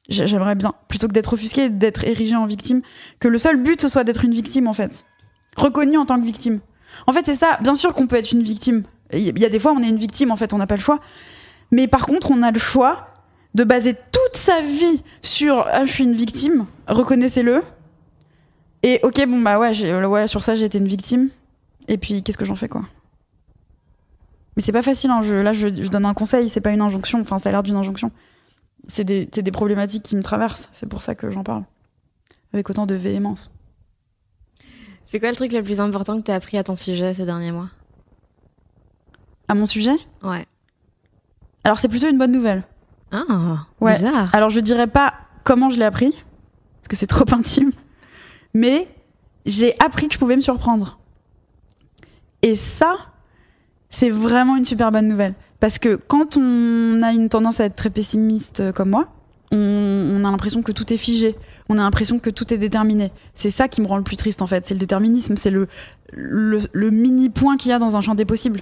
[0.09, 2.81] J'ai- J'aimerais bien, plutôt que d'être offusqué, d'être érigé en victime,
[3.19, 5.05] que le seul but ce soit d'être une victime en fait,
[5.57, 6.59] reconnue en tant que victime.
[7.07, 7.57] En fait, c'est ça.
[7.61, 8.83] Bien sûr qu'on peut être une victime.
[9.13, 10.81] Il y a des fois, on est une victime en fait, on n'a pas le
[10.81, 10.99] choix.
[11.71, 13.07] Mais par contre, on a le choix
[13.55, 17.63] de baser toute sa vie sur ah, je suis une victime, reconnaissez-le.
[18.83, 21.29] Et ok, bon bah ouais, j'ai- ouais sur ça j'ai été une victime.
[21.87, 22.83] Et puis qu'est-ce que j'en fais quoi?
[24.55, 26.81] Mais c'est pas facile, hein, je, là je, je donne un conseil, c'est pas une
[26.81, 28.11] injonction, enfin ça a l'air d'une injonction.
[28.87, 31.63] C'est des, des problématiques qui me traversent, c'est pour ça que j'en parle.
[32.53, 33.51] Avec autant de véhémence.
[35.03, 37.51] C'est quoi le truc le plus important que t'as appris à ton sujet ces derniers
[37.51, 37.69] mois?
[39.47, 39.95] À mon sujet?
[40.23, 40.45] Ouais.
[41.63, 42.63] Alors c'est plutôt une bonne nouvelle.
[43.11, 43.93] Ah, Ouais.
[43.95, 44.33] bizarre.
[44.33, 47.71] Alors je dirais pas comment je l'ai appris, parce que c'est trop intime,
[48.53, 48.87] mais
[49.45, 50.99] j'ai appris que je pouvais me surprendre.
[52.41, 52.97] Et ça,
[53.89, 55.33] c'est vraiment une super bonne nouvelle.
[55.59, 59.07] Parce que quand on a une tendance à être très pessimiste euh, comme moi,
[59.51, 61.35] on, on a l'impression que tout est figé,
[61.69, 63.11] on a l'impression que tout est déterminé.
[63.35, 65.67] C'est ça qui me rend le plus triste en fait, c'est le déterminisme, c'est le,
[66.13, 68.61] le, le mini point qu'il y a dans un champ des possibles.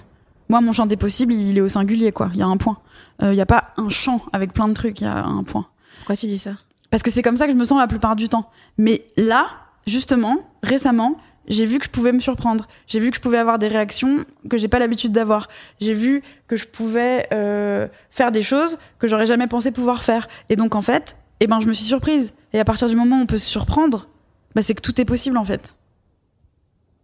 [0.50, 2.30] Moi, mon champ des possibles, il est au singulier, quoi.
[2.34, 2.78] Il y a un point.
[3.22, 5.44] Euh, Il n'y a pas un champ avec plein de trucs, il y a un
[5.44, 5.66] point.
[6.00, 6.52] Pourquoi tu dis ça?
[6.92, 8.50] Parce que c'est comme ça que je me sens la plupart du temps.
[8.78, 9.48] Mais là,
[9.88, 11.16] justement, récemment,
[11.48, 12.68] j'ai vu que je pouvais me surprendre.
[12.88, 15.50] J'ai vu que je pouvais avoir des réactions que j'ai pas l'habitude d'avoir.
[15.82, 20.28] J'ai vu que je pouvais euh, faire des choses que j'aurais jamais pensé pouvoir faire.
[20.50, 22.34] Et donc, en fait, eh ben, je me suis surprise.
[22.54, 24.08] Et à partir du moment où on peut se surprendre,
[24.56, 25.76] bah, c'est que tout est possible, en fait.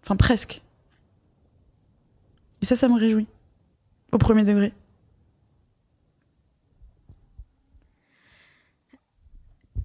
[0.05, 0.61] Enfin, presque.
[2.61, 3.27] Et ça, ça me réjouit.
[4.11, 4.73] Au premier degré.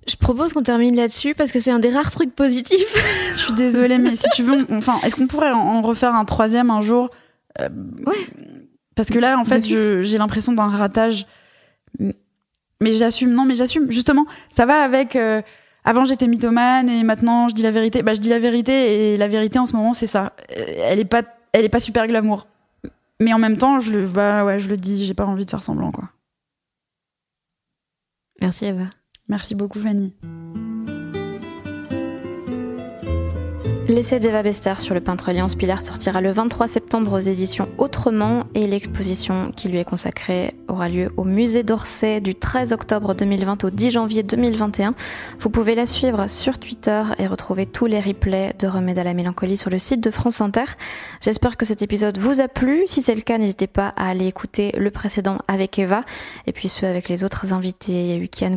[0.06, 2.94] Je propose qu'on termine là-dessus parce que c'est un des rares trucs positifs.
[3.36, 6.24] Je suis désolée, mais si tu veux, on- enfin, est-ce qu'on pourrait en- refaire un
[6.24, 7.10] troisième un jour
[7.60, 7.68] Euh,
[8.06, 8.26] Ouais.
[8.96, 11.26] Parce que là, en fait, j'ai l'impression d'un ratage.
[12.80, 13.90] Mais j'assume, non, mais j'assume.
[13.90, 15.16] Justement, ça va avec.
[15.16, 15.40] euh,
[15.84, 18.02] avant, j'étais mythomane et maintenant, je dis la vérité.
[18.02, 20.32] Bah, je dis la vérité et la vérité en ce moment, c'est ça.
[20.58, 22.46] Euh, Elle est pas, elle est pas super glamour.
[23.20, 25.04] Mais en même temps, je le, bah ouais, je le dis.
[25.04, 26.08] J'ai pas envie de faire semblant, quoi.
[28.40, 28.84] Merci Eva.
[29.28, 30.14] Merci beaucoup, Fanny.
[33.86, 38.44] L'essai d'Eva Bester sur le peintre Alliance Pilar sortira le 23 septembre aux éditions Autrement
[38.54, 43.62] et l'exposition qui lui est consacrée aura lieu au musée d'Orsay du 13 octobre 2020
[43.64, 44.94] au 10 janvier 2021.
[45.38, 49.12] Vous pouvez la suivre sur Twitter et retrouver tous les replays de Remède à la
[49.12, 50.64] mélancolie sur le site de France Inter.
[51.20, 52.84] J'espère que cet épisode vous a plu.
[52.86, 56.04] Si c'est le cas, n'hésitez pas à aller écouter le précédent avec Eva
[56.46, 57.92] et puis ceux avec les autres invités.
[57.92, 58.56] Il y a eu Kian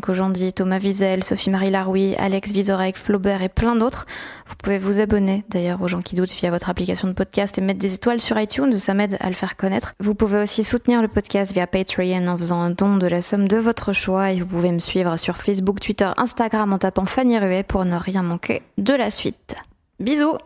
[0.56, 4.06] Thomas Wiesel, Sophie-Marie Laroui, Alex Vizorek, Flaubert et plein d'autres.
[4.48, 5.02] Vous pouvez vous
[5.50, 8.40] d'ailleurs aux gens qui doutent via votre application de podcast et mettre des étoiles sur
[8.40, 9.94] iTunes, ça m'aide à le faire connaître.
[10.00, 13.48] Vous pouvez aussi soutenir le podcast via Patreon en faisant un don de la somme
[13.48, 17.38] de votre choix et vous pouvez me suivre sur Facebook, Twitter, Instagram en tapant Fanny
[17.38, 19.56] Ruet pour ne rien manquer de la suite.
[20.00, 20.38] Bisous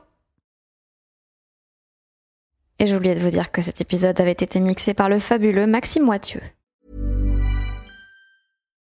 [2.79, 5.67] Et j'ai oublié de vous dire que cet épisode avait été mixé par le fabuleux
[5.67, 6.41] Maxime Moitieu.